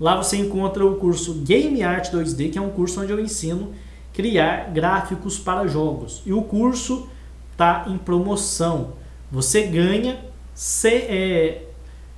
Lá 0.00 0.16
você 0.16 0.38
encontra 0.38 0.86
o 0.86 0.96
curso 0.96 1.34
Game 1.42 1.82
Art 1.82 2.10
2D, 2.10 2.50
que 2.50 2.56
é 2.56 2.62
um 2.62 2.70
curso 2.70 3.02
onde 3.02 3.12
eu 3.12 3.20
ensino 3.20 3.72
criar 4.14 4.72
gráficos 4.72 5.38
para 5.38 5.66
jogos. 5.66 6.22
E 6.24 6.32
o 6.32 6.40
curso 6.40 7.06
está 7.52 7.84
em 7.86 7.98
promoção. 7.98 8.94
Você 9.30 9.66
ganha 9.66 10.24
se, 10.54 10.88
é, 10.88 11.66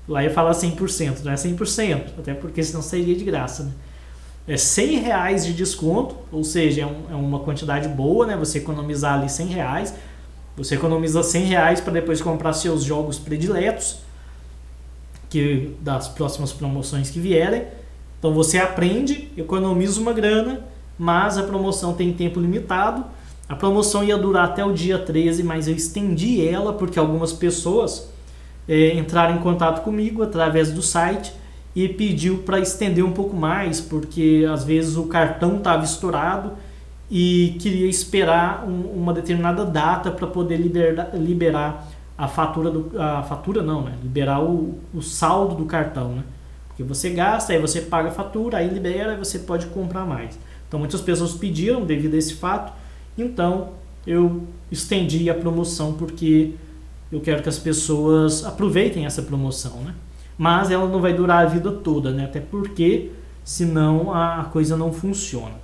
lá 0.07 0.22
ia 0.22 0.30
falar 0.30 0.53
100%, 0.53 1.24
não 1.24 1.32
é 1.32 1.34
100%, 1.34 2.20
até 2.20 2.34
porque 2.34 2.62
senão 2.62 2.82
seria 2.82 3.16
de 3.16 3.24
graça, 3.24 3.64
né? 3.64 3.72
É 4.49 4.57
100 4.57 4.99
reais 4.99 5.44
de 5.44 5.53
desconto, 5.53 6.16
ou 6.30 6.44
seja, 6.44 6.82
é, 6.82 6.86
um, 6.86 7.03
é, 7.11 7.14
uma 7.14 7.40
quantidade 7.40 7.88
boa, 7.88 8.26
né? 8.26 8.36
Você 8.36 8.59
economizar 8.59 9.18
ali 9.18 9.28
100 9.28 9.47
reais. 9.49 9.94
Você 10.57 10.76
economiza 10.76 11.22
100 11.22 11.44
reais 11.44 11.80
para 11.80 11.92
depois 11.92 12.22
comprar 12.22 12.53
seus 12.53 12.84
jogos 12.84 13.18
prediletos, 13.18 13.99
que 15.28 15.74
das 15.80 16.09
próximas 16.09 16.53
promoções 16.53 17.11
que 17.11 17.18
vierem. 17.18 17.64
Então 18.18 18.32
você 18.32 18.59
aprende, 18.59 19.30
economiza 19.36 20.01
uma 20.01 20.12
grana, 20.12 20.64
mas 20.97 21.36
a 21.36 21.42
promoção 21.42 21.92
tem 21.92 22.12
tempo 22.12 22.40
limitado. 22.40 23.05
A 23.49 23.55
promoção 23.55 24.03
ia 24.03 24.16
durar 24.16 24.47
até 24.47 24.64
o 24.64 24.72
dia 24.72 24.99
13, 24.99 25.42
mas 25.42 25.68
eu 25.68 25.74
estendi 25.74 26.47
ela 26.47 26.72
porque 26.72 26.99
algumas 26.99 27.32
pessoas 27.32 28.09
é, 28.68 28.94
entraram 28.94 29.36
em 29.36 29.40
contato 29.40 29.82
comigo 29.82 30.22
através 30.22 30.72
do 30.72 30.82
site 30.82 31.32
e 31.77 31.87
pediu 31.91 32.39
para 32.39 32.59
estender 32.59 33.05
um 33.05 33.12
pouco 33.12 33.37
mais, 33.37 33.83
porque 33.83 34.47
às 34.51 34.64
vezes 34.64 34.97
o 34.97 35.05
cartão 35.05 35.59
estava 35.59 35.85
estourado 35.85 36.53
e 37.11 37.55
queria 37.61 37.87
esperar 37.87 38.66
um, 38.66 38.81
uma 38.93 39.12
determinada 39.12 39.62
data 39.62 40.11
para 40.11 40.27
poder 40.27 40.57
liberar, 40.57 41.11
liberar 41.14 41.87
a 42.16 42.27
fatura 42.27 42.70
do 42.70 42.91
a 42.99 43.22
fatura 43.22 43.62
não, 43.62 43.83
né? 43.83 43.93
Liberar 44.03 44.43
o, 44.43 44.79
o 44.95 45.03
saldo 45.03 45.55
do 45.55 45.66
cartão, 45.66 46.14
né? 46.14 46.24
Porque 46.68 46.83
você 46.83 47.11
gasta, 47.11 47.53
aí 47.53 47.61
você 47.61 47.83
paga 47.83 48.09
a 48.09 48.12
fatura, 48.12 48.57
aí 48.57 48.70
libera 48.70 49.12
e 49.12 49.18
você 49.18 49.41
pode 49.41 49.66
comprar 49.66 50.07
mais. 50.07 50.39
Então 50.66 50.81
muitas 50.81 51.03
pessoas 51.03 51.35
pediram 51.35 51.85
devido 51.85 52.14
a 52.14 52.16
esse 52.16 52.35
fato, 52.35 52.72
então 53.18 53.72
eu 54.07 54.45
estendi 54.72 55.29
a 55.29 55.35
promoção 55.35 55.93
porque 55.93 56.55
eu 57.12 57.20
quero 57.20 57.43
que 57.43 57.51
as 57.51 57.59
pessoas 57.59 58.47
aproveitem 58.47 59.05
essa 59.05 59.20
promoção, 59.20 59.83
né? 59.83 59.95
Mas 60.37 60.70
ela 60.70 60.87
não 60.87 61.01
vai 61.01 61.12
durar 61.12 61.45
a 61.45 61.49
vida 61.49 61.70
toda, 61.70 62.11
né? 62.11 62.24
Até 62.24 62.41
porque 62.41 63.11
senão 63.45 64.12
a 64.12 64.45
coisa 64.45 64.76
não 64.76 64.93
funciona. 64.93 65.55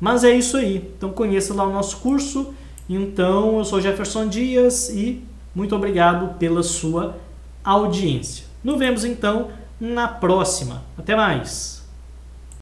Mas 0.00 0.24
é 0.24 0.34
isso 0.34 0.56
aí. 0.56 0.90
Então 0.96 1.10
conheça 1.10 1.54
lá 1.54 1.64
o 1.64 1.72
nosso 1.72 1.98
curso. 1.98 2.54
Então 2.88 3.58
eu 3.58 3.64
sou 3.64 3.80
Jefferson 3.80 4.28
Dias 4.28 4.88
e 4.88 5.22
muito 5.54 5.74
obrigado 5.76 6.38
pela 6.38 6.62
sua 6.62 7.16
audiência. 7.62 8.46
Nos 8.64 8.78
vemos 8.78 9.04
então 9.04 9.48
na 9.80 10.08
próxima. 10.08 10.82
Até 10.98 11.14
mais. 11.14 11.79